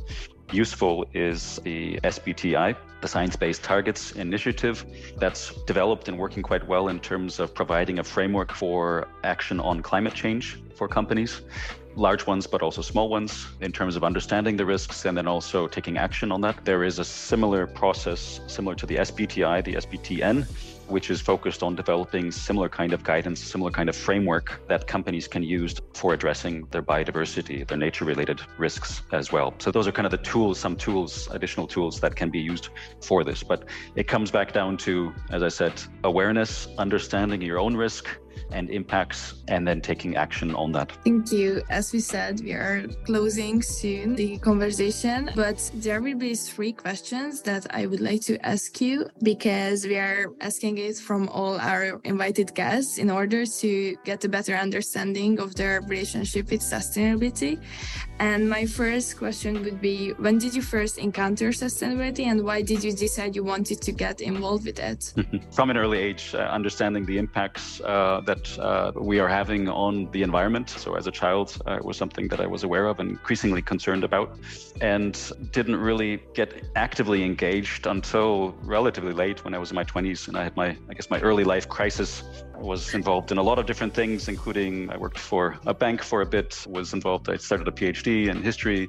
useful 0.50 1.06
is 1.14 1.60
the 1.64 1.98
SBTI, 2.04 2.76
the 3.00 3.08
Science 3.08 3.36
Based 3.36 3.62
Targets 3.62 4.12
Initiative. 4.12 4.84
That's 5.16 5.54
developed 5.64 6.08
and 6.08 6.18
working 6.18 6.42
quite 6.42 6.66
well 6.66 6.88
in 6.88 7.00
terms 7.00 7.38
of 7.40 7.54
providing 7.54 7.98
a 7.98 8.04
framework 8.04 8.52
for 8.52 9.08
action 9.24 9.60
on 9.60 9.82
climate 9.82 10.14
change 10.14 10.60
for 10.74 10.88
companies 10.88 11.42
large 11.94 12.26
ones, 12.26 12.46
but 12.46 12.62
also 12.62 12.82
small 12.82 13.08
ones 13.08 13.46
in 13.60 13.72
terms 13.72 13.96
of 13.96 14.04
understanding 14.04 14.56
the 14.56 14.64
risks 14.64 15.04
and 15.04 15.16
then 15.16 15.28
also 15.28 15.66
taking 15.66 15.98
action 15.98 16.32
on 16.32 16.40
that. 16.40 16.64
There 16.64 16.84
is 16.84 16.98
a 16.98 17.04
similar 17.04 17.66
process, 17.66 18.40
similar 18.46 18.74
to 18.76 18.86
the 18.86 18.96
SBTI, 18.96 19.64
the 19.64 19.74
SBTN, 19.74 20.46
which 20.92 21.10
is 21.10 21.20
focused 21.20 21.62
on 21.62 21.74
developing 21.74 22.30
similar 22.30 22.68
kind 22.68 22.92
of 22.92 23.02
guidance, 23.02 23.40
similar 23.42 23.70
kind 23.70 23.88
of 23.88 23.96
framework 23.96 24.62
that 24.68 24.86
companies 24.86 25.26
can 25.26 25.42
use 25.42 25.74
for 25.94 26.12
addressing 26.12 26.66
their 26.70 26.82
biodiversity, 26.82 27.66
their 27.66 27.78
nature 27.78 28.04
related 28.04 28.40
risks 28.58 29.02
as 29.12 29.32
well. 29.32 29.54
So 29.58 29.70
those 29.70 29.88
are 29.88 29.92
kind 29.92 30.06
of 30.06 30.12
the 30.12 30.18
tools, 30.18 30.60
some 30.60 30.76
tools, 30.76 31.28
additional 31.32 31.66
tools 31.66 31.98
that 32.00 32.14
can 32.14 32.28
be 32.30 32.38
used 32.38 32.68
for 33.00 33.24
this. 33.24 33.42
But 33.42 33.64
it 33.96 34.06
comes 34.06 34.30
back 34.30 34.52
down 34.52 34.76
to, 34.78 35.12
as 35.30 35.42
I 35.42 35.48
said, 35.48 35.82
awareness, 36.04 36.68
understanding 36.78 37.40
your 37.40 37.58
own 37.58 37.74
risk, 37.74 38.06
and 38.50 38.70
impacts 38.70 39.34
and 39.48 39.66
then 39.66 39.80
taking 39.80 40.16
action 40.16 40.54
on 40.54 40.72
that. 40.72 40.92
Thank 41.04 41.32
you. 41.32 41.62
As 41.70 41.92
we 41.92 42.00
said, 42.00 42.40
we 42.40 42.52
are 42.52 42.86
closing 43.04 43.62
soon 43.62 44.14
the 44.14 44.38
conversation, 44.38 45.30
but 45.34 45.70
there 45.74 46.00
will 46.00 46.18
be 46.18 46.34
three 46.34 46.72
questions 46.72 47.42
that 47.42 47.66
I 47.74 47.86
would 47.86 48.00
like 48.00 48.22
to 48.22 48.38
ask 48.46 48.80
you 48.80 49.08
because 49.22 49.84
we 49.84 49.96
are 49.96 50.32
asking 50.40 50.78
it 50.78 50.96
from 50.96 51.28
all 51.28 51.58
our 51.58 52.00
invited 52.04 52.54
guests 52.54 52.98
in 52.98 53.10
order 53.10 53.44
to 53.46 53.96
get 54.04 54.24
a 54.24 54.28
better 54.28 54.54
understanding 54.54 55.40
of 55.40 55.54
their 55.54 55.80
relationship 55.82 56.50
with 56.50 56.60
sustainability. 56.60 57.60
And 58.18 58.48
my 58.48 58.66
first 58.66 59.18
question 59.18 59.62
would 59.64 59.80
be 59.80 60.10
when 60.12 60.38
did 60.38 60.54
you 60.54 60.62
first 60.62 60.98
encounter 60.98 61.48
sustainability 61.48 62.26
and 62.26 62.44
why 62.44 62.62
did 62.62 62.84
you 62.84 62.92
decide 62.92 63.34
you 63.34 63.42
wanted 63.42 63.82
to 63.82 63.92
get 63.92 64.20
involved 64.20 64.64
with 64.64 64.78
it? 64.78 65.12
From 65.50 65.70
an 65.70 65.76
early 65.76 65.98
age, 65.98 66.34
uh, 66.34 66.38
understanding 66.38 67.04
the 67.04 67.18
impacts 67.18 67.80
uh, 67.80 68.20
that 68.26 68.58
uh, 68.58 68.92
we 68.94 69.18
are 69.18 69.28
having 69.28 69.68
on 69.68 70.10
the 70.12 70.22
environment. 70.22 70.70
So, 70.70 70.94
as 70.94 71.06
a 71.06 71.10
child, 71.10 71.56
uh, 71.66 71.74
it 71.76 71.84
was 71.84 71.96
something 71.96 72.28
that 72.28 72.40
I 72.40 72.46
was 72.46 72.64
aware 72.64 72.86
of 72.86 73.00
and 73.00 73.10
increasingly 73.10 73.62
concerned 73.62 74.04
about, 74.04 74.38
and 74.80 75.18
didn't 75.52 75.76
really 75.76 76.22
get 76.34 76.64
actively 76.76 77.24
engaged 77.24 77.86
until 77.86 78.54
relatively 78.62 79.12
late 79.12 79.44
when 79.44 79.54
I 79.54 79.58
was 79.58 79.70
in 79.70 79.74
my 79.74 79.84
20s 79.84 80.28
and 80.28 80.36
I 80.36 80.44
had 80.44 80.56
my, 80.56 80.76
I 80.90 80.94
guess, 80.94 81.10
my 81.10 81.20
early 81.20 81.44
life 81.44 81.68
crisis 81.68 82.22
was 82.62 82.94
involved 82.94 83.32
in 83.32 83.38
a 83.38 83.42
lot 83.42 83.58
of 83.58 83.66
different 83.66 83.92
things, 83.94 84.28
including 84.28 84.90
I 84.90 84.96
worked 84.96 85.18
for 85.18 85.58
a 85.66 85.74
bank 85.74 86.02
for 86.02 86.22
a 86.22 86.26
bit, 86.26 86.64
was 86.68 86.92
involved, 86.92 87.28
I 87.28 87.36
started 87.36 87.66
a 87.68 87.72
PhD 87.72 88.28
in 88.28 88.42
history, 88.42 88.88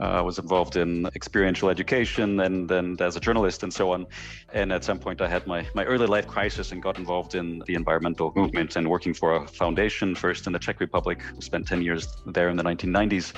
uh, 0.00 0.22
was 0.24 0.38
involved 0.38 0.76
in 0.76 1.06
experiential 1.14 1.70
education 1.70 2.40
and 2.40 2.68
then 2.68 2.96
as 3.00 3.16
a 3.16 3.20
journalist 3.20 3.62
and 3.62 3.72
so 3.72 3.92
on. 3.92 4.06
And 4.52 4.72
at 4.72 4.82
some 4.84 4.98
point, 4.98 5.20
I 5.20 5.28
had 5.28 5.46
my, 5.46 5.66
my 5.74 5.84
early 5.84 6.06
life 6.06 6.26
crisis 6.26 6.72
and 6.72 6.82
got 6.82 6.98
involved 6.98 7.34
in 7.34 7.62
the 7.66 7.74
environmental 7.74 8.32
movement 8.34 8.76
and 8.76 8.88
working 8.88 9.14
for 9.14 9.36
a 9.36 9.46
foundation, 9.46 10.14
first 10.14 10.46
in 10.46 10.52
the 10.52 10.58
Czech 10.58 10.80
Republic, 10.80 11.22
spent 11.38 11.66
10 11.68 11.82
years 11.82 12.08
there 12.26 12.48
in 12.48 12.56
the 12.56 12.64
1990s. 12.64 13.32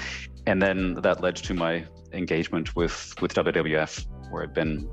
And 0.47 0.61
then 0.61 0.95
that 0.95 1.21
led 1.21 1.37
to 1.37 1.55
my 1.55 1.85
engagement 2.13 2.75
with, 2.75 3.15
with 3.21 3.35
WWF, 3.35 4.07
where 4.31 4.43
I've 4.45 4.55
been 4.55 4.89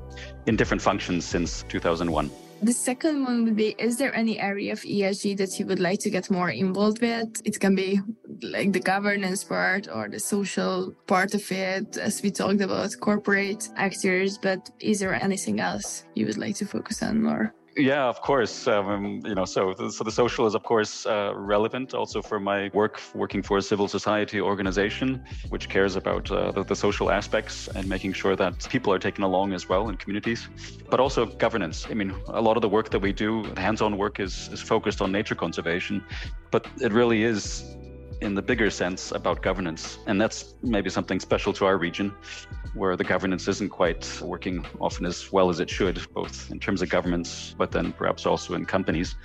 in 0.48 0.56
different 0.56 0.82
functions 0.82 1.24
since 1.24 1.64
2001. 1.70 2.30
The 2.64 2.74
second 2.74 3.24
one 3.24 3.44
would 3.46 3.56
be 3.56 3.76
Is 3.80 3.98
there 3.98 4.14
any 4.14 4.40
area 4.40 4.74
of 4.74 4.82
ESG 4.82 5.36
that 5.38 5.60
you 5.60 5.66
would 5.66 5.80
like 5.80 6.00
to 6.02 6.12
get 6.12 6.30
more 6.30 6.52
involved 6.52 7.02
with? 7.02 7.42
It 7.44 7.60
can 7.60 7.74
be 7.74 8.00
like 8.44 8.72
the 8.72 8.80
governance 8.80 9.44
part 9.44 9.88
or 9.92 10.08
the 10.08 10.20
social 10.20 10.94
part 11.08 11.34
of 11.34 11.52
it, 11.52 11.98
as 11.98 12.22
we 12.22 12.30
talked 12.30 12.62
about 12.62 12.96
corporate 13.00 13.68
actors, 13.78 14.38
but 14.38 14.70
is 14.80 15.00
there 15.00 15.16
anything 15.16 15.60
else 15.60 16.06
you 16.14 16.28
would 16.28 16.38
like 16.38 16.56
to 16.58 16.66
focus 16.66 17.02
on 17.02 17.24
more? 17.24 17.52
Yeah, 17.78 18.08
of 18.08 18.22
course. 18.22 18.68
Um, 18.68 19.22
you 19.26 19.34
know, 19.34 19.46
so 19.46 19.74
so 19.90 20.04
the 20.04 20.12
social 20.12 20.46
is 20.46 20.56
of 20.56 20.64
course 20.64 21.06
uh, 21.06 21.32
relevant 21.36 21.94
also 21.94 22.22
for 22.22 22.40
my 22.40 22.70
work 22.74 23.02
working 23.14 23.42
for 23.42 23.58
a 23.58 23.62
civil 23.62 23.88
society 23.88 24.42
organization 24.42 25.24
which 25.50 25.70
cares 25.70 25.96
about 25.96 26.30
uh, 26.32 26.52
the, 26.52 26.64
the, 26.64 26.76
social 26.76 27.10
aspects 27.10 27.70
and 27.76 27.88
making 27.88 28.12
sure 28.14 28.36
that 28.36 28.68
people 28.70 28.92
are 28.92 29.00
taken 29.00 29.24
along 29.24 29.54
as 29.54 29.70
well 29.70 29.88
in 29.88 29.96
communities, 29.96 30.50
but 30.90 31.00
also 31.00 31.26
governance. 31.26 31.88
I 31.90 31.94
mean, 31.94 32.14
a 32.28 32.42
lot 32.42 32.58
of 32.58 32.62
the 32.62 32.70
work 32.70 32.90
that 32.90 33.00
we 33.00 33.14
do, 33.14 33.44
hands-on 33.56 33.98
work, 33.98 34.20
is 34.20 34.50
is 34.52 34.62
focused 34.62 35.02
on 35.02 35.12
nature 35.12 35.36
conservation, 35.36 36.04
but 36.52 36.68
it 36.82 36.92
really 36.92 37.24
is 37.24 37.64
in 38.22 38.36
the 38.36 38.42
bigger 38.42 38.70
sense 38.70 39.12
about 39.12 39.42
governance. 39.42 39.98
And 40.06 40.22
that's 40.22 40.56
maybe 40.62 40.90
something 40.90 41.20
special 41.20 41.52
to 41.54 41.66
our 41.66 41.78
region, 41.78 42.14
where 42.74 42.96
the 42.96 43.04
governance 43.04 43.48
isn't 43.48 43.70
quite 43.70 44.22
working 44.22 44.66
often 44.80 45.06
as 45.06 45.32
well 45.32 45.50
as 45.50 45.60
it 45.60 45.70
should, 45.70 46.02
both 46.14 46.50
in 46.52 46.60
terms 46.60 46.82
of 46.82 46.90
governments, 46.90 47.56
but 47.58 47.72
then 47.72 47.92
perhaps 47.94 48.26
also 48.26 48.54
in 48.54 48.66
companies. 48.66 49.16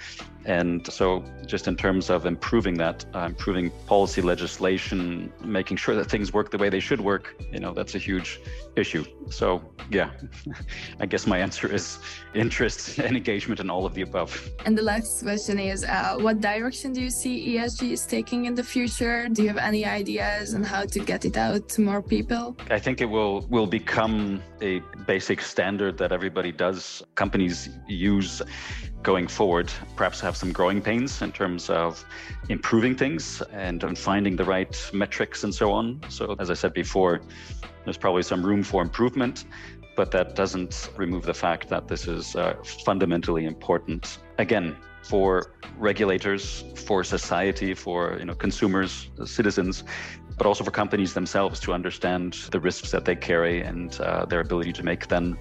And 0.46 0.86
so, 0.86 1.24
just 1.44 1.66
in 1.66 1.76
terms 1.76 2.08
of 2.08 2.24
improving 2.24 2.74
that, 2.74 3.04
uh, 3.14 3.20
improving 3.20 3.72
policy 3.86 4.22
legislation, 4.22 5.32
making 5.44 5.76
sure 5.76 5.96
that 5.96 6.08
things 6.08 6.32
work 6.32 6.52
the 6.52 6.58
way 6.58 6.68
they 6.68 6.78
should 6.78 7.00
work, 7.00 7.34
you 7.52 7.58
know, 7.58 7.74
that's 7.74 7.96
a 7.96 7.98
huge 7.98 8.40
issue. 8.76 9.04
So, 9.28 9.60
yeah, 9.90 10.10
I 11.00 11.06
guess 11.06 11.26
my 11.26 11.38
answer 11.38 11.66
is 11.72 11.98
interest 12.34 12.98
and 13.04 13.16
engagement 13.16 13.58
in 13.58 13.68
all 13.68 13.84
of 13.84 13.94
the 13.94 14.02
above. 14.02 14.30
And 14.64 14.78
the 14.78 14.82
last 14.82 15.24
question 15.24 15.58
is 15.58 15.84
uh, 15.84 16.16
what 16.20 16.40
direction 16.40 16.92
do 16.92 17.02
you 17.02 17.10
see 17.10 17.56
ESG 17.56 17.90
is 17.90 18.06
taking 18.06 18.44
in 18.44 18.54
the 18.54 18.62
future? 18.62 19.28
Do 19.28 19.42
you 19.42 19.48
have 19.48 19.58
any 19.58 19.84
ideas 19.84 20.54
on 20.54 20.62
how 20.62 20.84
to 20.84 20.98
get 21.00 21.24
it 21.24 21.36
out 21.36 21.68
to 21.70 21.80
more 21.80 22.02
people? 22.02 22.56
I 22.70 22.78
think 22.78 23.00
it 23.00 23.06
will 23.06 23.40
will 23.48 23.66
become 23.66 24.42
a 24.62 24.80
basic 25.06 25.40
standard 25.40 25.98
that 25.98 26.12
everybody 26.12 26.52
does. 26.52 27.02
Companies 27.16 27.68
use 27.88 28.42
going 29.06 29.28
forward, 29.28 29.72
perhaps 29.94 30.20
have 30.20 30.36
some 30.36 30.52
growing 30.52 30.82
pains 30.82 31.22
in 31.22 31.30
terms 31.30 31.70
of 31.70 32.04
improving 32.48 32.96
things 32.96 33.40
and 33.52 33.96
finding 33.96 34.34
the 34.34 34.44
right 34.44 34.74
metrics 34.92 35.44
and 35.44 35.54
so 35.54 35.70
on. 35.70 36.00
So, 36.08 36.34
as 36.40 36.50
I 36.50 36.54
said 36.54 36.74
before, 36.74 37.20
there's 37.84 37.96
probably 37.96 38.24
some 38.24 38.44
room 38.44 38.64
for 38.64 38.82
improvement, 38.82 39.44
but 39.94 40.10
that 40.10 40.34
doesn't 40.34 40.90
remove 40.96 41.24
the 41.24 41.34
fact 41.34 41.68
that 41.68 41.86
this 41.86 42.08
is 42.08 42.34
uh, 42.34 42.56
fundamentally 42.84 43.44
important. 43.44 44.18
Again, 44.38 44.76
for 45.02 45.52
regulators, 45.78 46.64
for 46.74 47.04
society, 47.04 47.74
for 47.74 48.16
you 48.18 48.24
know 48.24 48.34
consumers, 48.34 49.08
citizens, 49.24 49.84
but 50.36 50.48
also 50.48 50.64
for 50.64 50.72
companies 50.72 51.14
themselves 51.14 51.60
to 51.60 51.72
understand 51.72 52.32
the 52.50 52.58
risks 52.58 52.90
that 52.90 53.04
they 53.04 53.14
carry 53.14 53.60
and 53.60 54.00
uh, 54.00 54.24
their 54.24 54.40
ability 54.40 54.72
to 54.72 54.82
make 54.82 55.06
then 55.06 55.38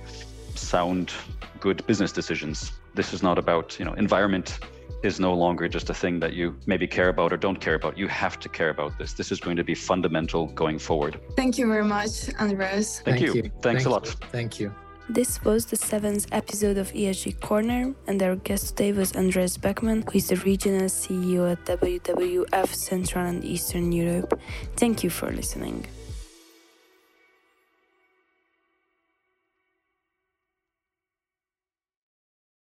sound 0.54 1.12
good 1.60 1.84
business 1.88 2.12
decisions 2.12 2.72
this 2.96 3.14
is 3.14 3.22
not 3.22 3.38
about, 3.38 3.78
you 3.80 3.86
know, 3.86 3.94
environment 3.94 4.60
is 5.04 5.20
no 5.20 5.34
longer 5.34 5.68
just 5.68 5.90
a 5.90 5.94
thing 5.94 6.20
that 6.20 6.34
you 6.34 6.56
maybe 6.66 6.88
care 6.88 7.10
about 7.10 7.32
or 7.32 7.38
don't 7.38 7.60
care 7.60 7.76
about. 7.76 7.98
You 7.98 8.08
have 8.08 8.40
to 8.40 8.50
care 8.50 8.70
about 8.70 8.98
this. 8.98 9.14
This 9.14 9.32
is 9.32 9.40
going 9.40 9.58
to 9.58 9.64
be 9.64 9.76
fundamental 9.76 10.48
going 10.48 10.80
forward. 10.80 11.20
Thank 11.36 11.58
you 11.58 11.68
very 11.68 11.84
much, 11.84 12.34
Andres. 12.40 13.02
Thank, 13.02 13.20
Thank 13.20 13.22
you. 13.22 13.34
you. 13.36 13.42
Thanks 13.62 13.84
Thank 13.84 13.86
a 13.86 13.90
lot. 13.90 14.06
You. 14.08 14.28
Thank 14.32 14.60
you. 14.60 14.74
This 15.08 15.44
was 15.44 15.68
the 15.68 15.76
seventh 15.76 16.26
episode 16.32 16.78
of 16.78 16.92
ESG 16.92 17.40
Corner, 17.40 17.94
and 18.08 18.24
our 18.24 18.38
guest 18.38 18.70
today 18.70 18.92
was 18.92 19.16
Andreas 19.16 19.56
Beckmann, 19.56 20.04
who 20.10 20.18
is 20.18 20.30
the 20.30 20.38
regional 20.38 20.88
CEO 20.88 21.52
at 21.52 21.64
WWF 21.66 22.74
Central 22.74 23.24
and 23.24 23.46
Eastern 23.46 23.92
Europe. 23.92 24.40
Thank 24.76 25.04
you 25.04 25.12
for 25.12 25.30
listening. 25.32 25.86